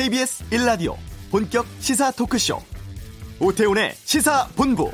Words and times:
KBS 0.00 0.44
1라디오 0.48 0.96
본격 1.30 1.66
시사 1.78 2.10
토크쇼 2.12 2.56
오태훈의 3.38 3.92
시사본부 3.96 4.90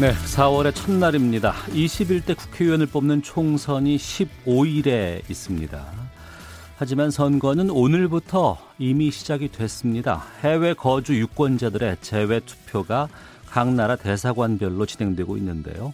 네, 0.00 0.12
4월의 0.12 0.72
첫날입니다. 0.76 1.54
21대 1.70 2.36
국회의원을 2.36 2.86
뽑는 2.86 3.22
총선이 3.22 3.96
15일에 3.96 5.28
있습니다. 5.28 5.84
하지만 6.76 7.10
선거는 7.10 7.70
오늘부터 7.70 8.56
이미 8.78 9.10
시작이 9.10 9.48
됐습니다. 9.50 10.24
해외 10.42 10.74
거주 10.74 11.18
유권자들의 11.18 11.96
재외 12.02 12.38
투표가 12.38 13.08
각 13.52 13.74
나라 13.74 13.96
대사관별로 13.96 14.86
진행되고 14.86 15.36
있는데요. 15.36 15.92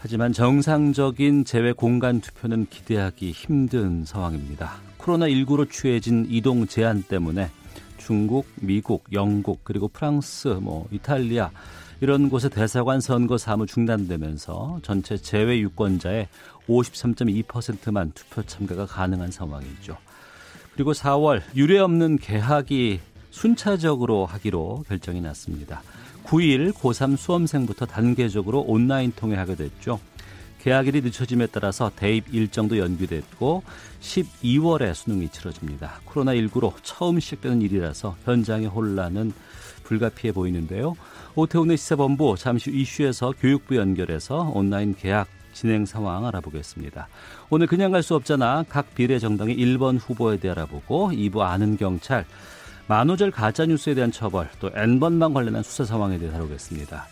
하지만 0.00 0.32
정상적인 0.32 1.44
재외 1.44 1.70
공간 1.70 2.20
투표는 2.20 2.66
기대하기 2.68 3.30
힘든 3.30 4.04
상황입니다. 4.04 4.72
코로나19로 4.98 5.70
취해진 5.70 6.26
이동 6.28 6.66
제한 6.66 7.04
때문에 7.04 7.48
중국, 7.96 8.48
미국, 8.56 9.04
영국, 9.12 9.62
그리고 9.62 9.86
프랑스, 9.86 10.48
뭐 10.48 10.88
이탈리아 10.90 11.52
이런 12.00 12.28
곳의 12.28 12.50
대사관 12.50 13.00
선거 13.00 13.38
사무 13.38 13.66
중단되면서 13.66 14.80
전체 14.82 15.16
재외 15.16 15.60
유권자의 15.60 16.26
53.2%만 16.68 18.10
투표 18.16 18.42
참가가 18.42 18.84
가능한 18.84 19.30
상황이죠. 19.30 19.96
그리고 20.74 20.92
4월 20.92 21.40
유례 21.54 21.78
없는 21.78 22.18
개학이 22.18 22.98
순차적으로 23.30 24.26
하기로 24.26 24.84
결정이 24.88 25.20
났습니다. 25.20 25.82
9일 26.24 26.72
고3 26.72 27.16
수험생부터 27.16 27.86
단계적으로 27.86 28.60
온라인 28.60 29.12
통해 29.14 29.36
하게 29.36 29.54
됐죠. 29.54 30.00
개학일이 30.62 31.02
늦춰짐에 31.02 31.48
따라서 31.48 31.90
대입 31.94 32.34
일정도 32.34 32.78
연기됐고 32.78 33.62
12월에 34.00 34.94
수능이 34.94 35.28
치러집니다. 35.28 36.00
코로나19로 36.08 36.72
처음 36.82 37.20
시작되는 37.20 37.60
일이라서 37.60 38.16
현장의 38.24 38.68
혼란은 38.68 39.32
불가피해 39.84 40.32
보이는데요. 40.32 40.96
오태훈의 41.34 41.76
시사본부 41.76 42.36
잠시 42.38 42.70
후 42.70 42.76
이슈에서 42.76 43.34
교육부 43.38 43.76
연결해서 43.76 44.52
온라인 44.54 44.94
개학 44.94 45.28
진행 45.52 45.84
상황 45.84 46.26
알아보겠습니다. 46.26 47.08
오늘 47.50 47.66
그냥 47.66 47.92
갈 47.92 48.02
수 48.02 48.14
없잖아. 48.14 48.64
각 48.68 48.94
비례 48.94 49.18
정당의 49.18 49.56
1번 49.56 49.98
후보에 50.00 50.38
대해 50.38 50.52
알아보고 50.52 51.10
2부 51.12 51.40
아는 51.40 51.76
경찰, 51.76 52.24
만호절 52.86 53.30
가짜뉴스에 53.30 53.94
대한 53.94 54.12
처벌, 54.12 54.50
또 54.60 54.70
N번만 54.74 55.32
관련한 55.32 55.62
수사 55.62 55.84
상황에 55.84 56.18
대해 56.18 56.30
다루겠습니다. 56.30 57.06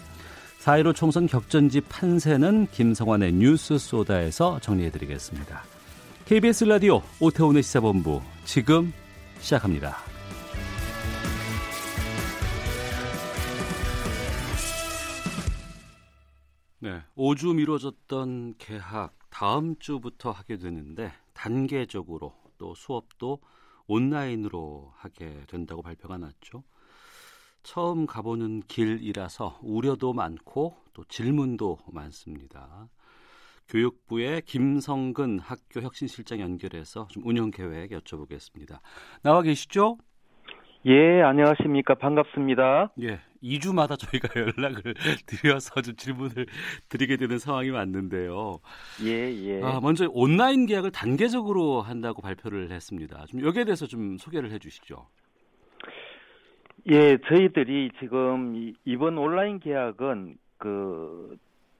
4.15 0.60 0.94
총선 0.94 1.26
격전지 1.26 1.80
판세는 1.82 2.66
김성환의 2.68 3.32
뉴스 3.32 3.78
소다에서 3.78 4.60
정리해드리겠습니다. 4.60 5.62
KBS 6.26 6.64
라디오 6.64 7.02
오태훈의 7.20 7.62
시사본부 7.62 8.20
지금 8.44 8.92
시작합니다. 9.40 9.96
네, 16.80 17.00
5주 17.16 17.54
미뤄졌던 17.54 18.56
개학 18.58 19.14
다음 19.30 19.76
주부터 19.78 20.32
하게 20.32 20.58
되는데 20.58 21.12
단계적으로 21.32 22.34
또 22.58 22.74
수업도 22.74 23.38
온라인으로 23.92 24.92
하게 24.96 25.44
된다고 25.48 25.82
발표가 25.82 26.18
났죠. 26.18 26.64
처음 27.62 28.06
가보는 28.06 28.62
길이라서 28.66 29.60
우려도 29.62 30.12
많고 30.12 30.74
또 30.94 31.04
질문도 31.04 31.78
많습니다. 31.92 32.88
교육부의 33.68 34.42
김성근 34.42 35.38
학교 35.38 35.80
혁신실장 35.80 36.40
연결해서 36.40 37.06
좀 37.10 37.26
운영 37.26 37.50
계획 37.50 37.90
여쭤보겠습니다. 37.92 38.80
나와 39.22 39.42
계시죠? 39.42 39.98
예, 40.84 41.22
안녕하십니까. 41.22 41.94
반갑습니다. 41.94 42.90
예, 43.02 43.20
2주마다 43.40 43.96
저희가 43.96 44.28
연락을 44.34 44.94
드려서 45.26 45.80
좀 45.80 45.94
질문을 45.94 46.46
드리게 46.88 47.16
되는 47.16 47.38
상황이 47.38 47.70
왔는데요. 47.70 48.58
예, 49.04 49.32
예. 49.32 49.62
아, 49.62 49.78
먼저 49.80 50.08
온라인 50.10 50.66
계약을 50.66 50.90
단계적으로 50.90 51.82
한다고 51.82 52.20
발표를 52.20 52.72
했습니다. 52.72 53.26
좀 53.26 53.44
여기에 53.44 53.64
대해서 53.64 53.86
좀 53.86 54.18
소개를 54.18 54.50
해 54.50 54.58
주시죠. 54.58 55.06
예, 56.90 57.16
저희들이 57.28 57.92
지금 58.00 58.72
이번 58.84 59.18
온라인 59.18 59.60
계약은 59.60 60.36
그 60.58 61.36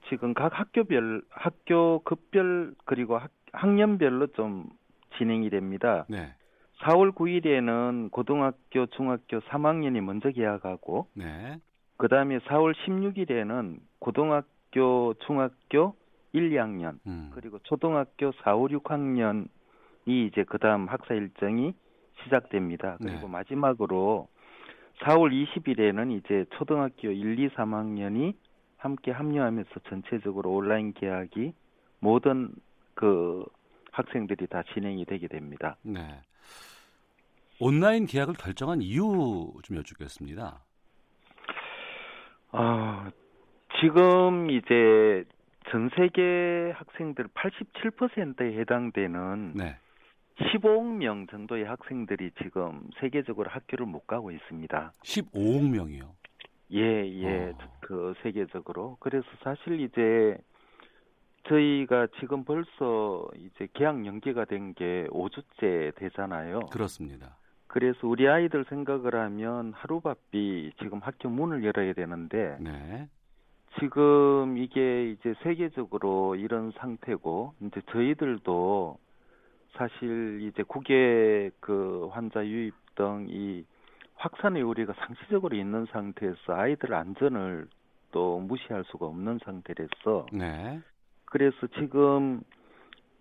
지금 0.07 0.33
각 0.33 0.57
학교별 0.57 1.23
학교 1.29 1.99
급별 2.03 2.73
그리고 2.85 3.17
학, 3.17 3.31
학년별로 3.51 4.27
좀 4.27 4.69
진행이 5.17 5.49
됩니다. 5.49 6.05
네. 6.07 6.33
4월 6.83 7.13
9일에는 7.15 8.11
고등학교, 8.11 8.85
중학교 8.87 9.39
3학년이 9.39 10.01
먼저 10.01 10.29
개학하고, 10.29 11.07
네. 11.13 11.57
그 11.97 12.07
다음에 12.09 12.39
4월 12.39 12.73
16일에는 12.75 13.79
고등학교, 13.99 15.13
중학교 15.25 15.95
1, 16.33 16.49
2학년, 16.49 16.99
음. 17.07 17.31
그리고 17.33 17.59
초등학교 17.63 18.31
4, 18.43 18.55
5, 18.55 18.67
6학년이 18.67 19.47
이제 20.05 20.43
그 20.43 20.57
다음 20.57 20.87
학사 20.87 21.13
일정이 21.13 21.73
시작됩니다. 22.23 22.97
그리고 23.01 23.21
네. 23.21 23.27
마지막으로 23.27 24.27
4월 25.03 25.31
20일에는 25.31 26.11
이제 26.17 26.45
초등학교 26.57 27.09
1, 27.09 27.39
2, 27.39 27.49
3학년이 27.49 28.35
함께 28.77 29.11
합류하면서 29.11 29.71
전체적으로 29.87 30.51
온라인 30.51 30.91
계약이 30.93 31.53
모든 31.99 32.53
그 32.95 33.45
학생들이 33.91 34.47
다 34.47 34.63
진행이 34.73 35.05
되게 35.05 35.27
됩니다. 35.27 35.77
네. 35.83 36.19
온라인 37.59 38.05
계약을 38.05 38.33
결정한 38.35 38.81
이유 38.81 39.53
좀 39.63 39.77
여쭙겠습니다. 39.77 40.59
아, 42.51 43.11
지금 43.79 44.49
이제 44.49 45.23
전 45.69 45.89
세계 45.95 46.71
학생들 46.75 47.27
87%에 47.29 48.59
해당되는 48.59 49.53
네. 49.55 49.77
15억 50.37 50.97
명 50.97 51.27
정도의 51.27 51.63
학생들이 51.65 52.31
지금 52.43 52.89
세계적으로 52.99 53.49
학교를 53.49 53.85
못 53.85 54.05
가고 54.07 54.31
있습니다. 54.31 54.91
15억 55.03 55.69
명이요. 55.69 56.15
예, 56.73 56.79
예, 57.07 57.49
어. 57.51 57.57
그 57.81 58.13
세계적으로. 58.23 58.97
그래서 58.99 59.25
사실 59.43 59.79
이제 59.79 60.37
저희가 61.47 62.07
지금 62.19 62.43
벌써 62.43 63.27
이제 63.37 63.67
계약 63.73 64.05
연기가 64.05 64.45
된 64.45 64.73
게 64.73 65.07
5주째 65.11 65.93
되잖아요. 65.95 66.61
그렇습니다. 66.71 67.37
그래서 67.73 68.07
우리 68.07 68.27
아이들 68.27 68.65
생각을 68.69 69.15
하면 69.15 69.73
하루바삐 69.73 70.73
지금 70.77 70.99
학교 70.99 71.27
문을 71.27 71.63
열어야 71.63 71.93
되는데 71.93 72.55
네. 72.59 73.07
지금 73.79 74.59
이게 74.59 75.09
이제 75.09 75.33
세계적으로 75.41 76.35
이런 76.35 76.71
상태고 76.77 77.55
이제 77.61 77.81
저희들도 77.89 78.99
사실 79.71 80.41
이제 80.43 80.61
국외 80.61 81.49
그 81.59 82.09
환자 82.11 82.45
유입 82.45 82.75
등 82.93 83.25
이 83.27 83.65
확산의 84.17 84.61
우려가 84.61 84.93
상시적으로 84.93 85.57
있는 85.57 85.87
상태에서 85.87 86.53
아이들 86.53 86.93
안전을 86.93 87.67
또 88.11 88.39
무시할 88.39 88.83
수가 88.85 89.07
없는 89.07 89.39
상태라서 89.43 90.27
네. 90.31 90.79
그래서 91.25 91.65
지금 91.79 92.43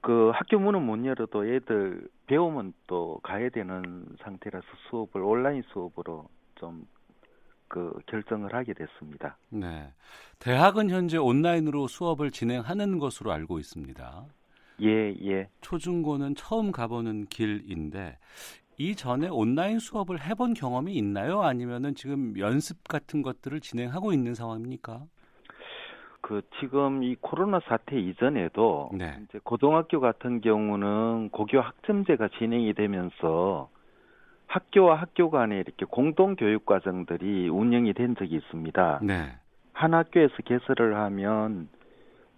그 0.02 0.30
학교 0.34 0.58
문은 0.58 0.82
못 0.82 1.02
열어도 1.06 1.46
애들 1.46 2.06
배우면 2.32 2.72
또 2.86 3.20
가야 3.22 3.50
되는 3.50 4.06
상태라서 4.22 4.66
수업을 4.88 5.22
온라인 5.22 5.62
수업으로 5.72 6.28
좀 6.56 6.86
그 7.72 7.90
결정을 8.04 8.52
하게 8.52 8.74
됐습니다. 8.74 9.38
네. 9.48 9.90
대학은 10.40 10.90
현재 10.90 11.16
온라인으로 11.16 11.88
수업을 11.88 12.30
진행하는 12.30 12.98
것으로 12.98 13.32
알고 13.32 13.58
있습니다. 13.58 14.26
예, 14.82 15.14
예. 15.24 15.48
초중고는 15.62 16.34
처음 16.34 16.70
가보는 16.70 17.28
길인데 17.28 18.18
이 18.76 18.94
전에 18.94 19.28
온라인 19.28 19.78
수업을 19.78 20.20
해본 20.20 20.52
경험이 20.52 20.92
있나요? 20.96 21.40
아니면은 21.40 21.94
지금 21.94 22.38
연습 22.38 22.86
같은 22.86 23.22
것들을 23.22 23.58
진행하고 23.60 24.12
있는 24.12 24.34
상황입니까? 24.34 25.06
그 26.22 26.40
지금 26.60 27.02
이 27.02 27.16
코로나 27.20 27.60
사태 27.66 27.98
이전에도 27.98 28.90
네. 28.94 29.18
이제 29.24 29.40
고등학교 29.42 30.00
같은 30.00 30.40
경우는 30.40 31.30
고교 31.30 31.60
학점제가 31.60 32.28
진행이 32.38 32.72
되면서 32.74 33.68
학교와 34.46 34.94
학교 34.94 35.30
간에 35.30 35.58
이렇게 35.58 35.84
공동 35.84 36.36
교육 36.36 36.64
과정들이 36.64 37.48
운영이 37.48 37.92
된 37.94 38.14
적이 38.16 38.36
있습니다. 38.36 39.00
네. 39.02 39.32
한 39.72 39.94
학교에서 39.94 40.34
개설을 40.44 40.96
하면 40.96 41.68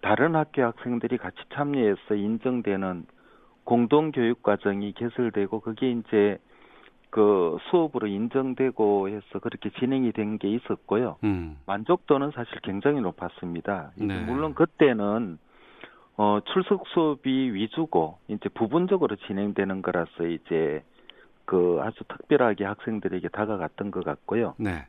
다른 0.01 0.35
학교 0.35 0.63
학생들이 0.63 1.17
같이 1.17 1.37
참여해서 1.53 2.15
인정되는 2.15 3.05
공동 3.65 4.11
교육 4.11 4.41
과정이 4.41 4.93
개설되고 4.93 5.59
그게 5.59 5.91
이제 5.91 6.39
그 7.15 7.57
수업으로 7.69 8.07
인정되고 8.07 9.07
해서 9.07 9.39
그렇게 9.39 9.69
진행이 9.79 10.11
된 10.11 10.37
게 10.37 10.49
있었고요. 10.49 11.15
음. 11.23 11.57
만족도는 11.65 12.31
사실 12.31 12.59
굉장히 12.61 12.99
높았습니다. 12.99 13.91
네. 13.95 14.19
물론 14.25 14.53
그때는 14.53 15.37
어 16.17 16.39
출석 16.51 16.85
수업이 16.87 17.53
위주고 17.53 18.17
이제 18.27 18.49
부분적으로 18.49 19.15
진행되는 19.15 19.81
거라서 19.81 20.27
이제 20.27 20.83
그 21.45 21.79
아주 21.81 22.03
특별하게 22.09 22.65
학생들에게 22.65 23.29
다가갔던 23.29 23.91
것 23.91 24.03
같고요. 24.03 24.55
네. 24.57 24.85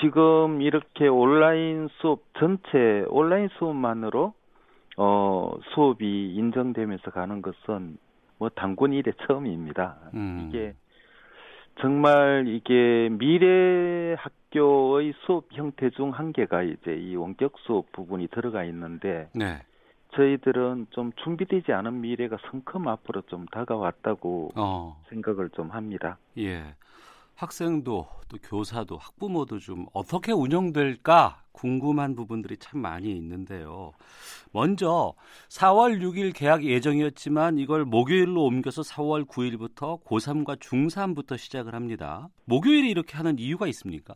지금 0.00 0.60
이렇게 0.62 1.06
온라인 1.06 1.86
수업 2.00 2.22
전체 2.40 3.04
온라인 3.08 3.46
수업만으로 3.56 4.34
어 4.96 5.54
수업이 5.74 6.34
인정되면서 6.34 7.12
가는 7.12 7.40
것은 7.40 7.98
뭐 8.38 8.48
단군 8.48 8.92
이래 8.94 9.12
처음입니다. 9.28 9.96
음. 10.14 10.48
이게 10.48 10.74
정말 11.80 12.44
이게 12.48 13.08
미래 13.10 14.14
학교의 14.18 15.12
수업 15.24 15.46
형태 15.52 15.90
중 15.90 16.10
한 16.10 16.32
개가 16.32 16.62
이제 16.62 16.94
이 16.94 17.16
원격 17.16 17.54
수업 17.58 17.92
부분이 17.92 18.28
들어가 18.28 18.64
있는데 18.64 19.28
네. 19.34 19.60
저희들은 20.14 20.86
좀 20.90 21.12
준비되지 21.16 21.72
않은 21.72 22.00
미래가 22.00 22.38
성큼 22.50 22.88
앞으로 22.88 23.22
좀 23.22 23.44
다가왔다고 23.46 24.52
어. 24.56 25.02
생각을 25.10 25.50
좀 25.50 25.70
합니다. 25.70 26.16
예. 26.38 26.74
학생도 27.36 28.06
또 28.28 28.38
교사도 28.42 28.96
학부모도 28.96 29.58
좀 29.58 29.86
어떻게 29.92 30.32
운영될까 30.32 31.42
궁금한 31.52 32.14
부분들이 32.14 32.56
참 32.56 32.80
많이 32.80 33.10
있는데요. 33.12 33.92
먼저 34.52 35.14
4월 35.48 36.00
6일 36.00 36.34
개학 36.34 36.64
예정이었지만 36.64 37.58
이걸 37.58 37.84
목요일로 37.84 38.42
옮겨서 38.42 38.82
4월 38.82 39.26
9일부터 39.26 40.02
고3과 40.02 40.58
중3부터 40.58 41.38
시작을 41.38 41.74
합니다. 41.74 42.28
목요일에 42.46 42.88
이렇게 42.88 43.16
하는 43.16 43.38
이유가 43.38 43.66
있습니까? 43.68 44.14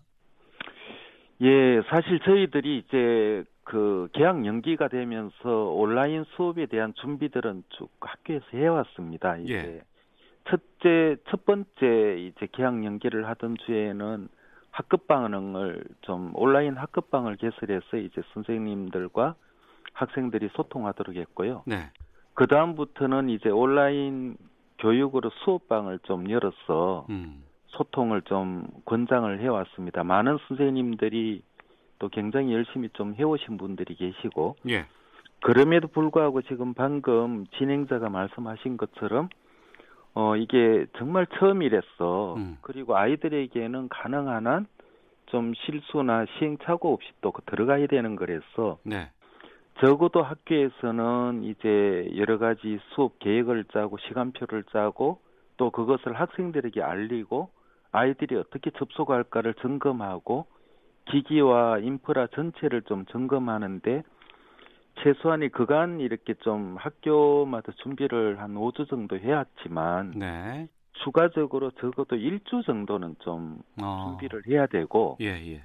예, 1.43 1.81
사실 1.89 2.21
저희들이 2.21 2.85
이제 2.87 3.45
그 3.65 4.09
개학 4.13 4.45
연기가 4.45 4.89
되면서 4.89 5.49
온라인 5.49 6.25
수업에 6.37 6.67
대한 6.67 6.93
준비들은 7.01 7.65
쭉 7.71 7.89
학교에서 8.01 8.45
해왔습니다. 8.53 9.39
이제 9.39 9.55
예. 9.55 9.90
첫째 10.49 11.17
첫 11.29 11.45
번째 11.45 12.19
이제 12.19 12.49
개학 12.53 12.85
연기를 12.85 13.29
하던 13.29 13.57
주에는 13.67 14.29
학급방을 14.71 15.85
좀 16.03 16.31
온라인 16.35 16.77
학급 16.77 17.11
방을 17.11 17.37
개설해서 17.37 17.97
이제 17.97 18.23
선생님들과 18.33 19.35
학생들이 19.93 20.51
소통하도록 20.55 21.17
했고요. 21.17 21.63
네. 21.67 21.91
그 22.35 22.47
다음부터는 22.47 23.29
이제 23.29 23.51
온라인 23.51 24.37
교육으로 24.79 25.31
수업방을 25.45 25.99
좀 26.05 26.31
열어서 26.31 27.07
음. 27.11 27.43
소통을 27.67 28.23
좀 28.23 28.67
권장을 28.87 29.41
해왔습니다. 29.41 30.05
많은 30.05 30.39
선생님들이 30.49 31.43
또 31.99 32.09
굉장히 32.09 32.53
열심히 32.53 32.89
좀 32.95 33.15
해오신 33.15 33.59
분들이 33.59 33.95
계시고 33.95 34.57
예. 34.71 34.87
그럼에도 35.43 35.89
불구하고 35.89 36.43
지금 36.43 36.75
방금 36.75 37.47
진행자가 37.59 38.09
말씀하신 38.09 38.77
것처럼 38.77 39.29
어 40.15 40.37
이게 40.37 40.87
정말 40.99 41.27
처음이랬어. 41.39 42.35
음. 42.37 42.59
그리고 42.63 42.97
아이들에게는 42.97 43.89
가능한 43.89 44.47
한 44.47 44.67
좀 45.31 45.55
실수나 45.55 46.27
시행착오 46.27 46.93
없이 46.93 47.09
또 47.21 47.33
들어가야 47.47 47.87
되는 47.87 48.17
거래서 48.17 48.79
네. 48.83 49.11
적어도 49.81 50.23
학교에서는 50.23 51.45
이제 51.45 52.11
여러 52.17 52.39
가지 52.39 52.79
수업 52.91 53.19
계획을 53.21 53.65
짜고 53.73 53.97
시간표를 53.99 54.65
짜고 54.65 55.21
또 55.57 55.71
그것을 55.71 56.15
학생들에게 56.15 56.83
알리고 56.83 57.51
아이들이 57.93 58.37
어떻게 58.37 58.71
접속할까를 58.71 59.55
점검하고 59.55 60.47
기기와 61.07 61.79
인프라 61.79 62.27
전체를 62.29 62.83
좀 62.83 63.07
점검하는데 63.07 64.03
최소한이 65.03 65.49
그간 65.49 66.01
이렇게 66.01 66.35
좀 66.35 66.77
학교마다 66.79 67.73
준비를 67.83 68.41
한 68.41 68.55
5주 68.55 68.89
정도 68.89 69.19
해왔지만 69.19 70.13
네. 70.17 70.69
추가적으로 71.05 71.71
적어도 71.73 72.17
1주 72.17 72.65
정도는 72.67 73.17
좀 73.21 73.63
어. 73.83 74.09
준비를 74.19 74.47
해야 74.47 74.67
되고 74.67 75.17
예, 75.21 75.27
예. 75.27 75.65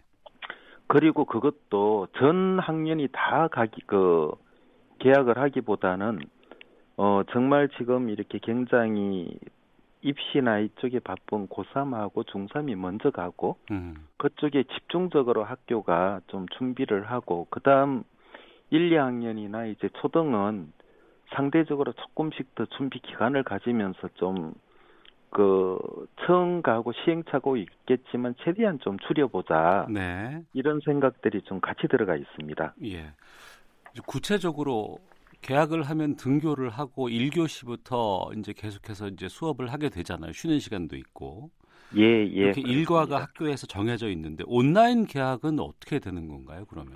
그리고 0.88 1.26
그것도 1.26 2.08
전 2.18 2.60
학년이 2.60 3.10
다 3.12 3.48
가기 3.48 3.82
그 3.88 4.32
계약을 5.00 5.38
하기보다는 5.38 6.20
어 6.98 7.22
정말 7.32 7.68
지금 7.78 8.10
이렇게 8.10 8.40
굉장히 8.42 9.38
입시나 10.02 10.60
이쪽에 10.60 11.00
바쁜 11.00 11.48
고3하고 11.48 12.26
중3이 12.28 12.76
먼저 12.76 13.10
가고 13.10 13.58
음. 13.72 14.08
그쪽에 14.18 14.64
집중적으로 14.64 15.44
학교가 15.44 16.22
좀 16.28 16.46
준비를 16.58 17.10
하고 17.10 17.48
그다음 17.50 18.04
1, 18.70 18.90
2학년이나 18.90 19.72
이제 19.72 19.90
초등은 20.02 20.72
상대적으로 21.36 21.94
조금씩 21.94 22.56
더 22.56 22.66
준비 22.78 23.00
기간을 23.00 23.44
가지면서 23.44 24.10
좀 24.16 24.54
그 25.36 25.78
처음 26.26 26.62
가고 26.62 26.94
시행착오 26.94 27.58
있겠지만 27.58 28.36
최대한 28.42 28.80
좀 28.80 28.98
줄여보자 29.00 29.88
네. 29.90 30.42
이런 30.54 30.80
생각들이 30.86 31.42
좀 31.42 31.60
같이 31.60 31.90
들어가 31.90 32.16
있습니다. 32.16 32.76
예. 32.86 33.12
구체적으로 34.08 34.98
계약을 35.42 35.84
하면 35.84 36.16
등교를 36.16 36.70
하고 36.70 37.10
1교시부터 37.10 38.38
이제 38.40 38.54
계속해서 38.56 39.10
이제 39.10 39.28
수업을 39.28 39.74
하게 39.74 39.90
되잖아요. 39.90 40.32
쉬는 40.32 40.60
시간도 40.60 40.96
있고. 40.96 41.50
예, 41.98 42.02
예. 42.02 42.24
이렇게 42.24 42.62
일과가 42.62 43.06
그렇습니다. 43.06 43.22
학교에서 43.24 43.68
정해져 43.68 44.10
있는데 44.12 44.46
온라인 44.48 45.06
계약은 45.06 45.60
어떻게 45.60 46.00
되는 46.00 46.30
건가요, 46.30 46.64
그러면? 46.70 46.94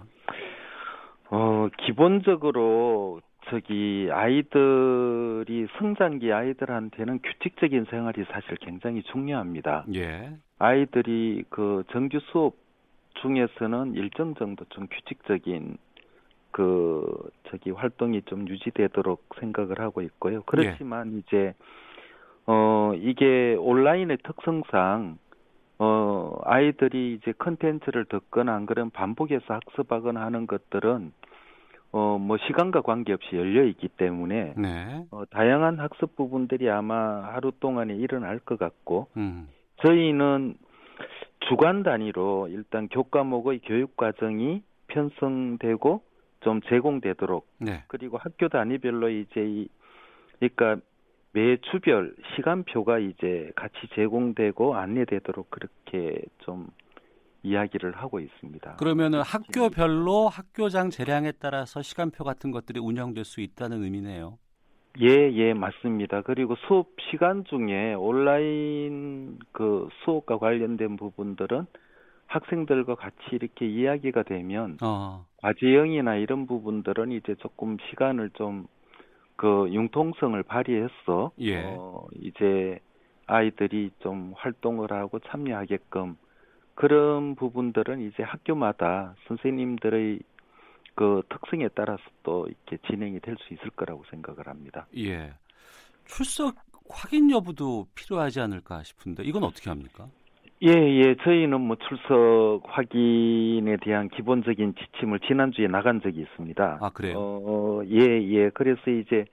어, 1.31 1.67
기본적으로 1.77 3.21
저기 3.49 4.09
아이들이 4.11 5.67
성장기 5.77 6.31
아이들한테는 6.31 7.19
규칙적인 7.21 7.85
생활이 7.89 8.23
사실 8.31 8.57
굉장히 8.57 9.01
중요합니다. 9.03 9.85
예. 9.95 10.31
아이들이 10.59 11.43
그 11.49 11.83
정규 11.91 12.19
수업 12.31 12.55
중에서는 13.21 13.95
일정 13.95 14.35
정도 14.35 14.65
좀 14.69 14.87
규칙적인 14.87 15.77
그 16.51 17.29
저기 17.49 17.71
활동이 17.71 18.21
좀 18.23 18.47
유지되도록 18.47 19.23
생각을 19.39 19.79
하고 19.79 20.01
있고요. 20.01 20.43
그렇지만 20.45 21.17
이제 21.19 21.53
어 22.45 22.91
이게 22.95 23.55
온라인의 23.59 24.17
특성상 24.23 25.17
어 25.79 26.37
아이들이 26.43 27.13
이제 27.13 27.31
컨텐츠를 27.37 28.05
듣거나 28.05 28.53
안 28.53 28.65
그러면 28.65 28.91
반복해서 28.91 29.45
학습하거나 29.53 30.21
하는 30.21 30.45
것들은 30.45 31.13
어 31.91 32.17
뭐 32.19 32.37
시간과 32.37 32.81
관계없이 32.81 33.35
열려 33.35 33.63
있기 33.63 33.87
때문에 33.87 34.53
네. 34.57 35.05
어 35.09 35.23
다양한 35.25 35.79
학습 35.79 36.15
부분들이 36.15 36.69
아마 36.69 37.23
하루 37.33 37.51
동안에 37.59 37.95
일어날 37.95 38.39
것 38.39 38.59
같고 38.59 39.07
음. 39.17 39.47
저희는 39.77 40.55
주간 41.47 41.81
단위로 41.83 42.49
일단 42.49 42.89
교과목의 42.89 43.61
교육 43.65 43.95
과정이 43.95 44.61
편성되고 44.87 46.01
좀 46.41 46.61
제공되도록 46.61 47.47
네. 47.57 47.83
그리고 47.87 48.17
학교 48.17 48.49
단위별로 48.49 49.09
이제 49.09 49.41
이 49.45 49.69
그러니까 50.39 50.85
매 51.31 51.57
주별 51.71 52.15
시간표가 52.35 52.99
이제 52.99 53.51
같이 53.55 53.75
제공되고 53.95 54.75
안내되도록 54.75 55.51
그렇게 55.51 56.21
좀 56.39 56.67
이야기를 57.43 57.95
하고 57.95 58.19
있습니다. 58.19 58.75
그러면은 58.77 59.21
학교별로 59.21 60.27
학교장 60.27 60.89
재량에 60.89 61.33
따라서 61.39 61.81
시간표 61.81 62.23
같은 62.23 62.51
것들이 62.51 62.79
운영될 62.79 63.23
수 63.25 63.41
있다는 63.41 63.83
의미네요. 63.83 64.37
예, 64.99 65.31
예, 65.31 65.53
맞습니다. 65.53 66.23
그리고 66.23 66.55
수업 66.67 66.89
시간 67.09 67.45
중에 67.45 67.93
온라인 67.93 69.37
그 69.51 69.87
수업과 70.03 70.39
관련된 70.39 70.97
부분들은 70.97 71.67
학생들과 72.25 72.95
같이 72.95 73.15
이렇게 73.31 73.67
이야기가 73.67 74.23
되면 74.23 74.77
어. 74.81 75.25
과제형이나 75.37 76.15
이런 76.15 76.47
부분들은 76.47 77.11
이제 77.11 77.35
조금 77.35 77.77
시간을 77.89 78.31
좀 78.31 78.67
그 79.39 79.69
융통성을 79.71 80.43
발휘해서 80.43 81.31
예. 81.39 81.63
어 81.63 82.05
이제 82.21 82.77
아이들이 83.25 83.89
좀 83.99 84.33
활동을 84.35 84.91
하고 84.91 85.19
참여하게끔 85.19 86.17
그런 86.75 87.35
부분들은 87.35 88.01
이제 88.01 88.21
학교마다 88.21 89.15
선생님들의 89.29 90.19
그 90.93 91.21
특성에 91.29 91.69
따라서 91.69 92.03
또 92.23 92.47
이렇게 92.47 92.85
진행이 92.89 93.21
될 93.21 93.37
수 93.37 93.53
있을 93.53 93.69
거라고 93.69 94.03
생각을 94.09 94.45
합니다. 94.45 94.87
예. 94.97 95.33
출석 96.05 96.57
확인 96.89 97.31
여부도 97.31 97.87
필요하지 97.95 98.41
않을까 98.41 98.83
싶은데 98.83 99.23
이건 99.23 99.45
어떻게 99.45 99.69
합니까? 99.69 100.09
예, 100.61 100.71
예. 100.71 101.15
저희는 101.23 101.61
뭐 101.61 101.77
출석 101.77 102.61
확인에 102.65 103.77
대한 103.77 104.09
기본적인 104.09 104.75
지침을 104.75 105.21
지난주에 105.21 105.67
나간 105.67 106.01
적이 106.01 106.21
있습니다. 106.21 106.79
아, 106.81 106.89
그래요? 106.89 107.15
어, 107.17 107.81
예, 107.85 108.21
예. 108.23 108.49
그래서 108.49 108.91
이제 108.91 109.25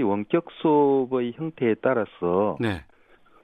원격 0.00 0.46
수업의 0.60 1.32
형태에 1.32 1.74
따라서 1.82 2.56
네. 2.60 2.84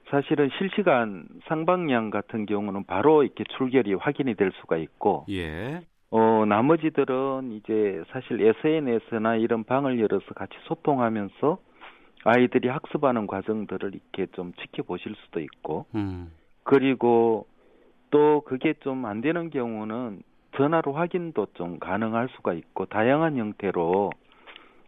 사실은 0.09 0.49
실시간 0.57 1.27
상방량 1.47 2.09
같은 2.09 2.45
경우는 2.45 2.85
바로 2.85 3.23
이렇게 3.23 3.43
출결이 3.57 3.95
확인이 3.95 4.33
될 4.35 4.51
수가 4.61 4.77
있고, 4.77 5.25
예. 5.29 5.81
어, 6.11 6.45
나머지들은 6.47 7.51
이제 7.51 8.01
사실 8.11 8.41
SNS나 8.41 9.35
이런 9.35 9.65
방을 9.65 9.99
열어서 9.99 10.25
같이 10.33 10.53
소통하면서 10.63 11.59
아이들이 12.23 12.69
학습하는 12.69 13.27
과정들을 13.27 13.93
이렇게 13.93 14.25
좀 14.31 14.53
지켜보실 14.53 15.13
수도 15.25 15.41
있고, 15.41 15.85
음. 15.93 16.31
그리고 16.69 17.47
또 18.11 18.41
그게 18.41 18.73
좀 18.73 19.03
안 19.05 19.21
되는 19.21 19.49
경우는 19.49 20.21
전화로 20.55 20.93
확인도 20.93 21.47
좀 21.55 21.79
가능할 21.79 22.29
수가 22.35 22.53
있고, 22.53 22.85
다양한 22.85 23.37
형태로 23.37 24.11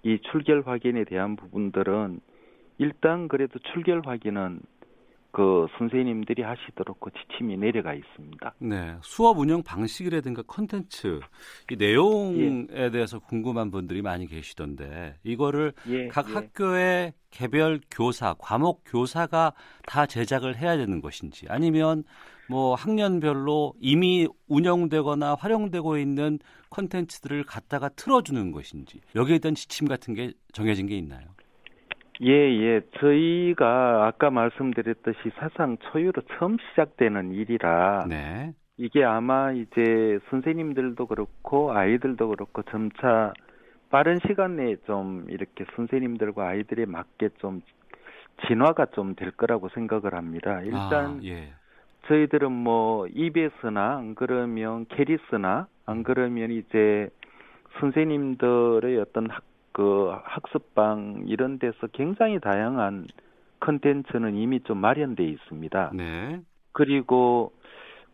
이 0.03 0.19
출결 0.31 0.61
확인에 0.67 1.05
대한 1.05 1.35
부분들은 1.35 2.19
일단 2.77 3.27
그래도 3.27 3.57
출결 3.57 4.03
확인은 4.05 4.59
그 5.31 5.67
선생님들이 5.77 6.43
하시도록 6.43 7.00
그 7.00 7.09
지침이 7.11 7.57
내려가 7.57 7.93
있습니다. 7.93 8.53
네. 8.59 8.95
수업 9.01 9.39
운영 9.39 9.63
방식이라든가 9.63 10.41
컨텐츠, 10.43 11.19
이 11.71 11.75
내용에 11.75 12.89
대해서 12.91 13.19
궁금한 13.19 13.71
분들이 13.71 14.01
많이 14.01 14.27
계시던데, 14.27 15.15
이거를 15.23 15.73
예, 15.88 16.07
각 16.09 16.29
예. 16.29 16.33
학교의 16.33 17.13
개별 17.29 17.79
교사, 17.89 18.35
과목 18.38 18.83
교사가 18.85 19.53
다 19.88 20.05
제작을 20.05 20.57
해야 20.57 20.75
되는 20.75 21.00
것인지, 21.01 21.45
아니면 21.47 22.03
뭐 22.50 22.75
학년별로 22.75 23.73
이미 23.79 24.27
운영되거나 24.47 25.35
활용되고 25.35 25.97
있는 25.97 26.39
컨텐츠들을 26.69 27.45
갖다가 27.45 27.88
틀어주는 27.89 28.51
것인지, 28.51 29.00
여기에 29.15 29.39
대한 29.39 29.55
지침 29.55 29.88
같은 29.88 30.13
게 30.13 30.33
정해진 30.51 30.88
게 30.88 30.97
있나요? 30.97 31.27
예, 32.23 32.29
예. 32.31 32.81
저희가 32.99 34.05
아까 34.05 34.29
말씀드렸듯이 34.29 35.31
사상 35.37 35.77
초유로 35.77 36.21
처음 36.37 36.57
시작되는 36.69 37.31
일이라 37.33 38.05
네. 38.07 38.53
이게 38.77 39.03
아마 39.03 39.51
이제 39.51 40.19
선생님들도 40.29 41.05
그렇고 41.07 41.71
아이들도 41.73 42.29
그렇고 42.29 42.61
점차 42.63 43.33
빠른 43.89 44.19
시간 44.25 44.55
내에 44.55 44.77
좀 44.87 45.25
이렇게 45.29 45.65
선생님들과 45.75 46.47
아이들에 46.47 46.85
맞게 46.85 47.29
좀 47.39 47.61
진화가 48.47 48.87
좀 48.87 49.15
될 49.15 49.31
거라고 49.31 49.69
생각을 49.69 50.13
합니다. 50.15 50.61
일단 50.61 51.05
아, 51.05 51.19
예. 51.23 51.53
저희들은 52.07 52.51
뭐 52.51 53.07
EBS나 53.07 53.97
안 53.97 54.15
그러면 54.15 54.85
캐리스나 54.89 55.67
안 55.85 56.03
그러면 56.03 56.51
이제 56.51 57.09
선생님들의 57.79 58.99
어떤 58.99 59.29
학, 59.29 59.43
그 59.71 60.13
학습방 60.23 61.25
이런 61.27 61.59
데서 61.59 61.87
굉장히 61.93 62.39
다양한 62.39 63.07
컨텐츠는 63.59 64.35
이미 64.35 64.59
좀 64.61 64.79
마련돼 64.79 65.23
있습니다. 65.23 65.91
네. 65.93 66.41
그리고 66.73 67.51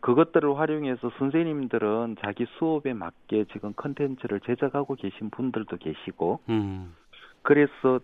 그것들을 0.00 0.58
활용해서 0.58 1.10
선생님들은 1.18 2.16
자기 2.20 2.46
수업에 2.58 2.92
맞게 2.92 3.46
지금 3.52 3.72
컨텐츠를 3.74 4.40
제작하고 4.40 4.94
계신 4.94 5.30
분들도 5.30 5.76
계시고 5.76 6.40
음. 6.48 6.94
그래서 7.42 8.00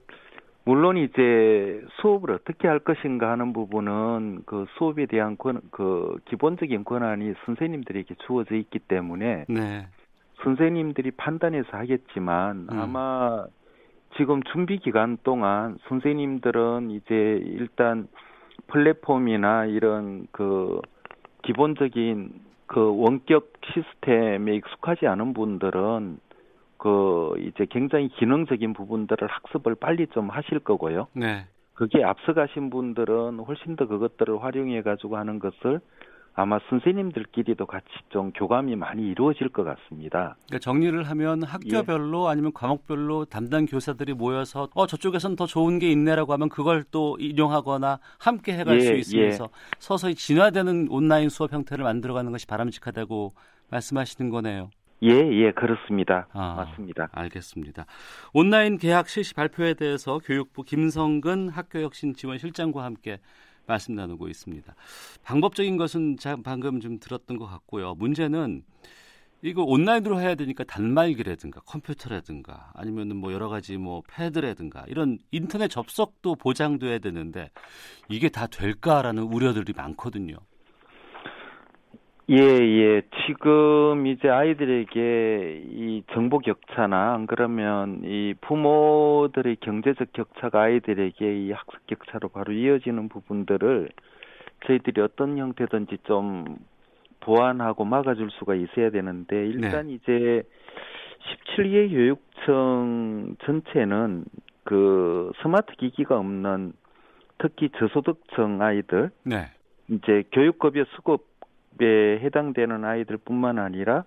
물론 0.64 0.96
이제 0.96 1.84
수업을 2.00 2.32
어떻게 2.32 2.66
할 2.66 2.78
것인가 2.78 3.30
하는 3.30 3.52
부분은 3.52 4.42
그 4.46 4.64
수업에 4.76 5.06
대한 5.06 5.36
권, 5.36 5.60
그 5.70 6.16
기본적인 6.24 6.84
권한이 6.84 7.34
선생님들에게 7.44 8.14
주어져 8.26 8.56
있기 8.56 8.78
때문에 8.80 9.44
네. 9.48 9.86
선생님들이 10.44 11.10
판단해서 11.12 11.68
하겠지만 11.76 12.68
음. 12.70 12.78
아마 12.78 13.46
지금 14.16 14.42
준비 14.44 14.78
기간 14.78 15.18
동안 15.24 15.78
선생님들은 15.88 16.90
이제 16.90 17.42
일단 17.44 18.06
플랫폼이나 18.68 19.66
이런 19.66 20.26
그 20.30 20.80
기본적인 21.42 22.32
그 22.66 22.96
원격 22.96 23.52
시스템에 23.72 24.54
익숙하지 24.56 25.06
않은 25.06 25.34
분들은 25.34 26.18
그 26.78 27.34
이제 27.38 27.66
굉장히 27.70 28.08
기능적인 28.08 28.72
부분들을 28.74 29.26
학습을 29.26 29.74
빨리 29.74 30.06
좀 30.08 30.28
하실 30.28 30.58
거고요. 30.60 31.08
네. 31.14 31.46
그게 31.74 32.04
앞서가신 32.04 32.70
분들은 32.70 33.40
훨씬 33.40 33.76
더 33.76 33.86
그것들을 33.86 34.42
활용해 34.42 34.82
가지고 34.82 35.16
하는 35.16 35.38
것을 35.40 35.80
아마 36.34 36.58
선생님들끼리도 36.68 37.66
같이 37.66 37.86
좀 38.08 38.32
교감이 38.32 38.74
많이 38.74 39.08
이루어질 39.08 39.48
것 39.48 39.62
같습니다. 39.62 40.36
그러니까 40.46 40.58
정리를 40.58 41.02
하면 41.04 41.42
예. 41.42 41.46
학교별로 41.46 42.28
아니면 42.28 42.52
과목별로 42.52 43.26
담당 43.26 43.66
교사들이 43.66 44.14
모여서 44.14 44.68
어 44.74 44.86
저쪽에선 44.86 45.36
더 45.36 45.46
좋은 45.46 45.78
게 45.78 45.90
있네라고 45.92 46.32
하면 46.32 46.48
그걸 46.48 46.84
또 46.90 47.16
인용하거나 47.20 48.00
함께 48.18 48.52
해갈 48.58 48.76
예, 48.76 48.80
수 48.80 48.94
있으면서 48.94 49.48
서서히 49.78 50.16
진화되는 50.16 50.88
온라인 50.90 51.28
수업 51.28 51.52
형태를 51.52 51.84
만들어가는 51.84 52.32
것이 52.32 52.46
바람직하다고 52.48 53.32
말씀하시는 53.70 54.30
거네요. 54.30 54.70
예, 55.04 55.10
예, 55.10 55.52
그렇습니다. 55.52 56.26
아. 56.32 56.54
맞습니다. 56.56 57.08
알겠습니다. 57.12 57.84
온라인 58.32 58.78
개학 58.78 59.08
실시 59.08 59.34
발표에 59.34 59.74
대해서 59.74 60.18
교육부 60.18 60.62
김성근 60.62 61.50
학교혁신지원실장과 61.50 62.82
함께 62.82 63.18
말씀 63.66 63.94
나누고 63.94 64.28
있습니다. 64.28 64.74
방법적인 65.22 65.76
것은 65.76 66.16
자- 66.18 66.36
방금 66.36 66.80
좀 66.80 66.98
들었던 66.98 67.38
것 67.38 67.46
같고요. 67.46 67.94
문제는 67.94 68.62
이거 69.42 69.62
온라인으로 69.62 70.20
해야 70.20 70.34
되니까 70.34 70.64
단말기라든가 70.64 71.60
컴퓨터라든가 71.66 72.70
아니면은 72.74 73.16
뭐 73.16 73.32
여러 73.32 73.48
가지 73.50 73.76
뭐 73.76 74.02
패드라든가 74.08 74.84
이런 74.88 75.18
인터넷 75.32 75.68
접속도 75.68 76.36
보장돼야 76.36 76.98
되는데 76.98 77.50
이게 78.08 78.30
다 78.30 78.46
될까라는 78.46 79.22
우려들이 79.24 79.74
많거든요. 79.76 80.36
예, 82.30 82.36
예. 82.36 83.02
지금 83.26 84.06
이제 84.06 84.30
아이들에게 84.30 85.62
이 85.66 86.02
정보 86.12 86.38
격차나 86.38 87.12
안 87.12 87.26
그러면 87.26 88.00
이 88.02 88.32
부모들의 88.40 89.56
경제적 89.56 90.14
격차가 90.14 90.62
아이들에게 90.62 91.46
이 91.46 91.52
학습 91.52 91.86
격차로 91.86 92.30
바로 92.30 92.54
이어지는 92.54 93.10
부분들을 93.10 93.90
저희들이 94.66 95.02
어떤 95.02 95.36
형태든지 95.36 95.98
좀 96.04 96.56
보완하고 97.20 97.84
막아줄 97.84 98.30
수가 98.30 98.54
있어야 98.54 98.90
되는데 98.90 99.46
일단 99.46 99.90
이제 99.90 100.42
17개 101.56 101.90
교육청 101.90 103.36
전체는 103.44 104.24
그 104.64 105.30
스마트 105.42 105.74
기기가 105.76 106.18
없는 106.18 106.72
특히 107.36 107.68
저소득층 107.78 108.62
아이들 108.62 109.10
네. 109.24 109.50
이제 109.88 110.24
교육급여 110.32 110.84
수급 110.96 111.33
에 111.80 112.20
해당되는 112.20 112.84
아이들뿐만 112.84 113.58
아니라 113.58 114.04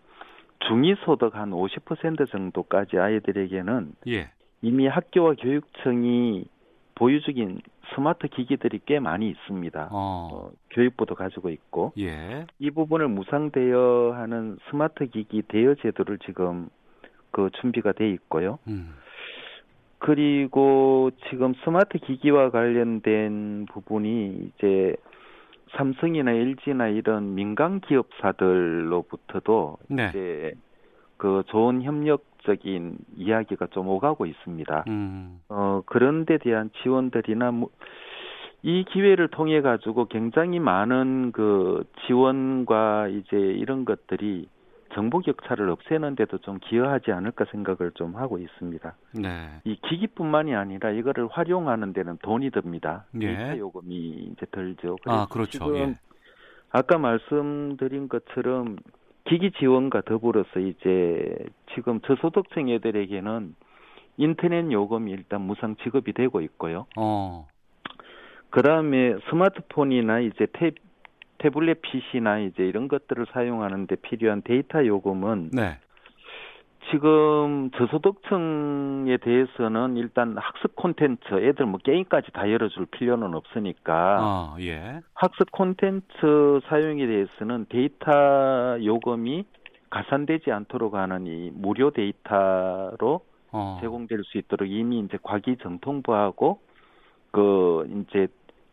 중위소득 0.67 1.35
한 1.35 1.51
50% 1.51 2.29
정도까지 2.29 2.97
아이들에게는 2.97 3.93
예. 4.07 4.31
이미 4.61 4.87
학교와 4.87 5.35
교육청이 5.35 6.45
보유 6.95 7.21
중인 7.21 7.59
스마트 7.93 8.27
기기들이 8.27 8.81
꽤 8.85 8.99
많이 8.99 9.29
있습니다. 9.29 9.89
어. 9.91 10.29
어, 10.31 10.51
교육부도 10.71 11.15
가지고 11.15 11.49
있고 11.49 11.93
예. 11.99 12.45
이 12.59 12.71
부분을 12.71 13.07
무상 13.07 13.51
대여하는 13.51 14.57
스마트 14.69 15.05
기기 15.05 15.41
대여 15.43 15.75
제도를 15.75 16.17
지금 16.19 16.69
그 17.31 17.49
준비가 17.61 17.91
돼 17.91 18.09
있고요. 18.11 18.59
음. 18.67 18.95
그리고 19.99 21.11
지금 21.29 21.53
스마트 21.63 21.97
기기와 21.97 22.49
관련된 22.49 23.67
부분이 23.71 24.51
이제 24.57 24.95
삼성이나 25.71 26.31
LG나 26.31 26.87
이런 26.87 27.35
민간 27.35 27.79
기업사들로부터도 27.81 29.77
네. 29.89 30.09
이제 30.09 30.53
그 31.17 31.43
좋은 31.47 31.83
협력적인 31.83 32.97
이야기가 33.15 33.67
좀 33.67 33.87
오가고 33.87 34.25
있습니다. 34.25 34.85
음. 34.87 35.41
어 35.49 35.81
그런 35.85 36.25
데 36.25 36.37
대한 36.37 36.69
지원들이나 36.81 37.51
뭐, 37.51 37.69
이 38.63 38.83
기회를 38.85 39.27
통해 39.29 39.61
가지고 39.61 40.05
굉장히 40.05 40.59
많은 40.59 41.31
그 41.31 41.83
지원과 42.05 43.07
이제 43.09 43.37
이런 43.37 43.85
것들이 43.85 44.47
정보 44.93 45.19
격차를 45.19 45.69
없애는 45.69 46.15
데도 46.15 46.39
좀 46.39 46.59
기여하지 46.59 47.11
않을까 47.11 47.45
생각을 47.51 47.91
좀 47.95 48.15
하고 48.15 48.37
있습니다. 48.37 48.95
네. 49.13 49.61
이 49.63 49.75
기기뿐만이 49.87 50.55
아니라 50.55 50.91
이거를 50.91 51.27
활용하는 51.27 51.93
데는 51.93 52.17
돈이 52.21 52.51
듭니다. 52.51 53.05
예. 53.21 53.35
데이터 53.35 53.57
요금이 53.57 53.95
이제 54.31 54.45
들죠. 54.51 54.97
아, 55.05 55.27
그렇죠. 55.29 55.51
지금 55.51 55.75
예. 55.75 55.95
아까 56.71 56.97
말씀드린 56.97 58.07
것처럼 58.09 58.77
기기 59.25 59.51
지원과 59.51 60.01
더불어서 60.01 60.59
이제 60.59 61.35
지금 61.73 61.99
저소득층 62.01 62.69
애들에게는 62.69 63.55
인터넷 64.17 64.71
요금이 64.71 65.11
일단 65.11 65.41
무상 65.41 65.75
지급이 65.83 66.13
되고 66.13 66.41
있고요. 66.41 66.87
어. 66.97 67.47
그 68.49 68.61
다음에 68.61 69.15
스마트폰이나 69.29 70.19
이제 70.21 70.47
태, 70.53 70.71
태블릿 71.39 71.81
PC나 71.81 72.39
이제 72.39 72.63
이런 72.63 72.87
것들을 72.87 73.25
사용하는데 73.31 73.95
필요한 73.97 74.41
데이터 74.43 74.85
요금은 74.85 75.51
네. 75.53 75.77
지금 76.91 77.69
저소득층에 77.71 79.17
대해서는 79.17 79.97
일단 79.97 80.37
학습 80.37 80.75
콘텐츠 80.75 81.27
애들 81.33 81.65
뭐 81.65 81.79
게임까지 81.83 82.31
다 82.31 82.49
열어줄 82.49 82.85
필요는 82.85 83.33
없으니까 83.33 84.17
아, 84.19 84.55
예. 84.61 85.01
학습 85.13 85.51
콘텐츠 85.51 86.61
사용에 86.69 87.05
대해서는 87.05 87.65
데이터 87.69 88.77
요금이 88.81 89.45
가산되지 89.89 90.51
않도록 90.51 90.95
하는 90.95 91.27
이 91.27 91.51
무료 91.53 91.91
데이터로 91.91 93.21
어. 93.51 93.77
제공될 93.81 94.23
수 94.25 94.37
있도록 94.37 94.69
이미 94.69 94.99
이제 94.99 95.17
과기정통부하고 95.21 96.59
그 97.31 98.05
이제 98.07 98.27